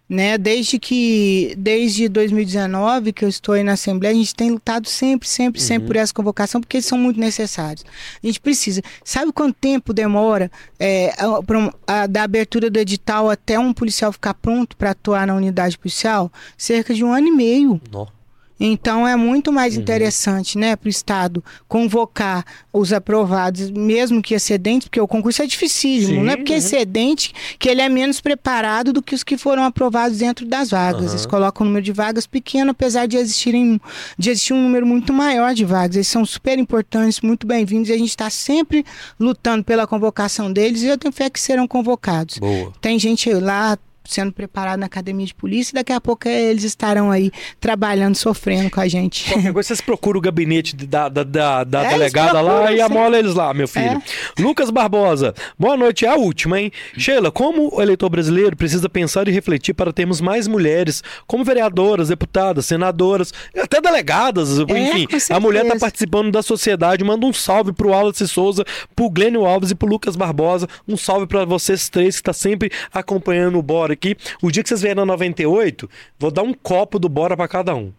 [0.08, 0.38] Né?
[0.38, 5.28] Desde que desde 2019 que eu estou aí na Assembleia, a gente tem lutado sempre,
[5.28, 7.84] sempre, sempre por essa convocação, porque eles são muito necessários.
[8.22, 8.82] A gente precisa.
[9.04, 10.50] Sabe quanto tempo demora
[10.80, 15.34] é, a, a, da abertura do edital até um policial ficar pronto para atuar na
[15.34, 16.32] unidade policial?
[16.56, 17.80] Cerca de um ano e meio.
[17.92, 18.17] Nossa.
[18.58, 19.82] Então é muito mais uhum.
[19.82, 25.46] interessante, né, para o Estado convocar os aprovados, mesmo que excedentes, porque o concurso é
[25.46, 29.36] dificílimo, Sim, não é porque excedente que ele é menos preparado do que os que
[29.36, 31.06] foram aprovados dentro das vagas.
[31.06, 31.10] Uhum.
[31.10, 33.80] Eles colocam um número de vagas pequeno, apesar de existirem
[34.18, 35.96] de existir um número muito maior de vagas.
[35.96, 38.84] Eles são super importantes, muito bem-vindos, e a gente está sempre
[39.18, 42.38] lutando pela convocação deles e eu tenho fé que serão convocados.
[42.38, 42.72] Boa.
[42.80, 43.78] Tem gente lá
[44.08, 47.30] sendo preparado na academia de polícia e daqui a pouco eles estarão aí
[47.60, 49.30] trabalhando, sofrendo com a gente.
[49.30, 53.18] Qualquer coisa, vocês procuram o gabinete da, da, da, da é, delegada lá e amola
[53.18, 54.02] eles lá, meu filho.
[54.38, 54.42] É.
[54.42, 56.06] Lucas Barbosa, boa noite.
[56.06, 56.72] É a última, hein?
[56.96, 62.08] Sheila, como o eleitor brasileiro precisa pensar e refletir para termos mais mulheres como vereadoras,
[62.08, 65.06] deputadas, senadoras, até delegadas, é, enfim.
[65.30, 67.04] A mulher está participando da sociedade.
[67.04, 68.64] Manda um salve pro Wallace Souza,
[68.94, 70.68] pro Glênio Alves e pro Lucas Barbosa.
[70.86, 74.16] Um salve para vocês três que está sempre acompanhando o Bora aqui.
[74.40, 75.88] O dia que vocês vierem na 98,
[76.18, 77.92] vou dar um copo do Bora para cada um.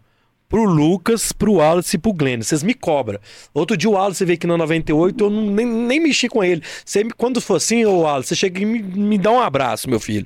[0.47, 2.41] Pro Lucas, pro Wallace e pro Glenn.
[2.41, 3.19] Vocês me cobram.
[3.53, 6.63] Outro dia o Wallace veio aqui na 98, eu não, nem, nem mexi com ele.
[6.83, 9.99] Você, quando for assim, ô Wallace, você chega e me, me dá um abraço, meu
[9.99, 10.25] filho.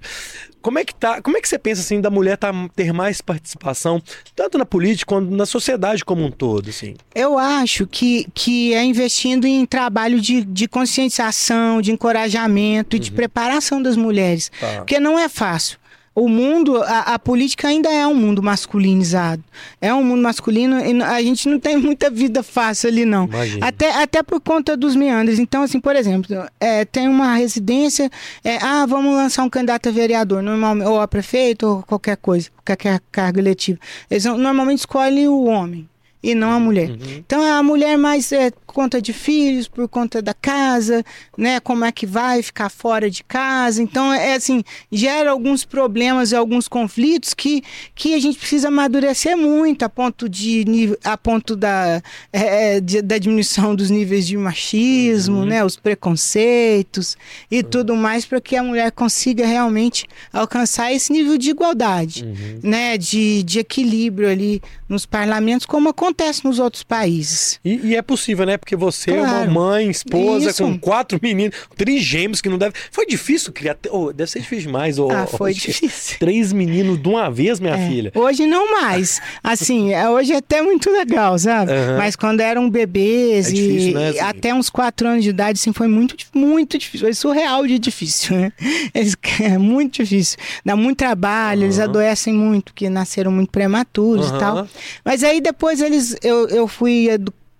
[0.63, 1.21] Como é que tá?
[1.21, 4.01] Como é que você pensa assim da mulher tá, ter mais participação,
[4.33, 6.95] tanto na política quanto na sociedade como um todo, assim?
[7.13, 13.09] Eu acho que, que é investindo em trabalho de, de conscientização, de encorajamento e de
[13.09, 13.15] uhum.
[13.17, 14.49] preparação das mulheres.
[14.57, 14.77] Tá.
[14.77, 15.82] Porque não é fácil
[16.15, 19.43] o mundo, a, a, política ainda é um mundo masculinizado.
[19.81, 23.27] É um mundo masculino e a gente não tem muita vida fácil ali, não.
[23.61, 25.39] Até, até por conta dos meandros.
[25.39, 26.27] Então, assim, por exemplo,
[26.59, 28.09] é, tem uma residência,
[28.43, 32.49] é, ah, vamos lançar um candidato a vereador, normalmente, ou a prefeito, ou qualquer coisa,
[32.63, 33.79] qualquer cargo eletivo.
[34.09, 35.87] Eles normalmente escolhem o homem
[36.23, 36.89] e não a mulher.
[36.89, 36.97] Uhum.
[37.17, 41.03] Então a mulher mais é, conta de filhos, por conta da casa,
[41.37, 41.59] né?
[41.59, 43.81] Como é que vai ficar fora de casa.
[43.81, 47.61] Então, é assim, gera alguns problemas e alguns conflitos que,
[47.93, 50.65] que a gente precisa amadurecer muito a ponto de
[51.03, 52.01] a ponto da,
[52.31, 55.45] é, de, da diminuição dos níveis de machismo, uhum.
[55.45, 55.63] né?
[55.63, 57.17] Os preconceitos
[57.51, 57.63] e uhum.
[57.63, 62.59] tudo mais para que a mulher consiga realmente alcançar esse nível de igualdade, uhum.
[62.63, 62.97] né?
[62.97, 66.12] De, de equilíbrio ali nos parlamentos, como acontece
[66.43, 67.59] nos outros países.
[67.63, 68.57] E, e é possível, né?
[68.57, 69.25] Porque você claro.
[69.25, 70.63] é uma mãe, esposa, Isso.
[70.63, 72.73] com quatro meninos, trigêmeos que não deve.
[72.91, 73.77] Foi difícil criar.
[73.89, 74.99] Oh, deve ser difícil demais.
[74.99, 76.17] Oh, ah, foi oh, difícil.
[76.19, 77.87] Três meninos de uma vez, minha é.
[77.87, 78.11] filha.
[78.15, 79.21] Hoje não mais.
[79.43, 81.71] Assim, é, hoje é até muito legal, sabe?
[81.71, 81.97] Uhum.
[81.97, 84.19] Mas quando eram bebês é difícil, e né, assim?
[84.19, 87.05] até uns quatro anos de idade, assim, foi muito, muito difícil.
[87.05, 88.51] Foi surreal de difícil, né?
[88.93, 90.37] Eles, é muito difícil.
[90.65, 91.65] Dá muito trabalho, uhum.
[91.65, 94.35] eles adoecem muito, porque nasceram muito prematuros uhum.
[94.35, 94.67] e tal.
[95.03, 97.07] Mas aí depois eles, eu, eu fui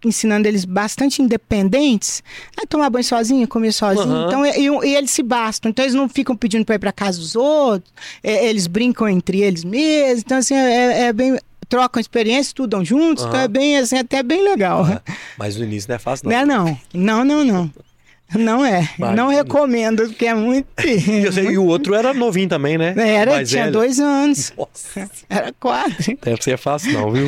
[0.06, 2.22] ensinando eles bastante independentes
[2.62, 4.08] a tomar banho sozinho, comer sozinho.
[4.08, 4.28] Uhum.
[4.28, 5.70] Então, e, e, eles se bastam.
[5.70, 7.92] Então, eles não ficam pedindo para ir para casa dos outros,
[8.22, 10.24] é, eles brincam entre eles mesmos.
[10.24, 11.38] Então, assim, é, é bem
[11.70, 13.30] trocam experiência, estudam juntos, uhum.
[13.30, 14.84] então é bem assim, até bem legal.
[14.84, 15.00] Uhum.
[15.38, 16.32] Mas no início não é fácil, não.
[16.32, 16.78] Não é não.
[16.94, 17.72] Não, não, não.
[18.36, 18.90] Não é.
[18.98, 20.68] Não recomendo, porque é muito.
[20.84, 22.94] E, sei- e o outro era novinho também, né?
[22.98, 23.74] Era, Mais tinha velho.
[23.74, 24.54] dois anos.
[24.58, 25.10] Nossa.
[25.30, 26.18] Era quatro.
[26.22, 27.28] Deve ser fácil, não, viu?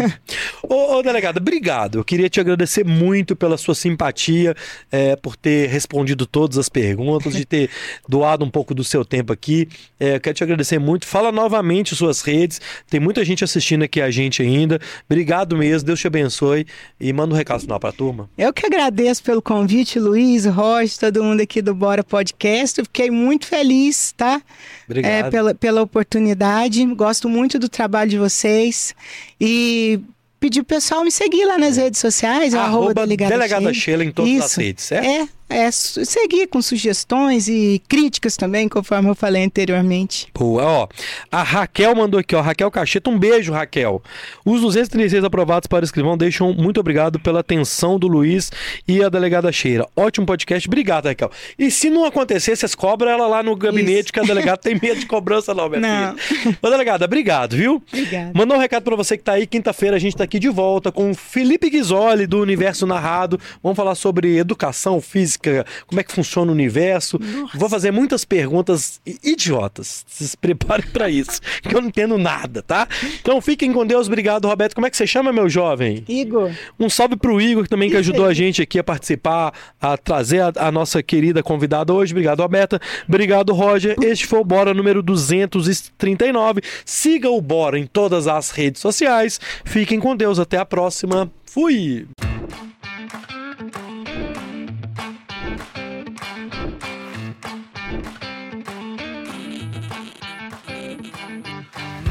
[0.63, 1.97] ô, ô, delegada, obrigado.
[1.99, 4.55] Eu queria te agradecer muito pela sua simpatia,
[4.91, 7.69] é, por ter respondido todas as perguntas, de ter
[8.07, 9.67] doado um pouco do seu tempo aqui.
[9.99, 11.05] É, eu quero te agradecer muito.
[11.05, 12.59] Fala novamente suas redes.
[12.89, 14.79] Tem muita gente assistindo aqui a gente ainda.
[15.09, 16.65] Obrigado mesmo, Deus te abençoe.
[16.99, 18.29] E manda um recado final pra turma.
[18.37, 22.79] Eu que agradeço pelo convite, Luiz, Roger, todo mundo aqui do Bora Podcast.
[22.79, 24.41] Eu fiquei muito feliz, tá?
[24.85, 25.11] Obrigado.
[25.11, 26.85] É, pela, pela oportunidade.
[26.93, 28.95] Gosto muito do trabalho de vocês.
[29.39, 29.99] E
[30.39, 34.03] pedir pro pessoal me seguir lá nas redes sociais, é o arroba, delegada, Sheila.
[34.03, 34.59] Em todas as Isso.
[34.59, 35.05] redes, certo?
[35.05, 40.27] É, é seguir com sugestões e críticas também, conforme eu falei anteriormente.
[40.33, 40.87] Boa, ó.
[41.31, 42.41] A Raquel mandou aqui, ó.
[42.41, 44.01] Raquel Cacheta, um beijo, Raquel.
[44.45, 48.51] Os 236 aprovados para o escrivão deixam muito obrigado pela atenção do Luiz
[48.87, 49.87] e a delegada Cheira.
[49.95, 51.29] Ótimo podcast, obrigado, Raquel.
[51.59, 54.13] E se não acontecer, vocês cobram ela lá no gabinete, Isso.
[54.13, 56.17] que a delegada tem medo de cobrança, não, minha Não.
[56.17, 56.57] filha.
[56.61, 57.81] Ô, delegada, obrigado, viu?
[57.91, 58.31] Obrigada.
[58.33, 59.45] Mandar um recado pra você que tá aí.
[59.45, 63.39] Quinta-feira a gente tá aqui de volta com o Felipe Ghisoli do Universo Narrado.
[63.61, 67.19] Vamos falar sobre educação física, como é que funciona o universo.
[67.53, 70.05] Vou fazer muitas perguntas idiotas.
[70.07, 72.87] Se preparem pra isso, que eu não entendo nada, tá?
[73.19, 74.07] Então fiquem com Deus.
[74.07, 74.75] Obrigado, Roberto.
[74.75, 76.03] Como é que você chama, meu jovem?
[76.07, 80.41] Igor, Um salve pro Igor também que ajudou a gente aqui a participar, a trazer
[80.41, 82.13] a, a nossa querida convidada hoje.
[82.13, 82.79] Obrigado, Roberta.
[83.07, 83.95] Obrigado, Roger.
[84.01, 86.61] Este foi o Bora número 239.
[86.85, 89.39] Siga o Bora em todas as redes sociais.
[89.63, 90.39] Fiquem com Deus.
[90.39, 91.31] Até a próxima.
[91.45, 92.24] Fui!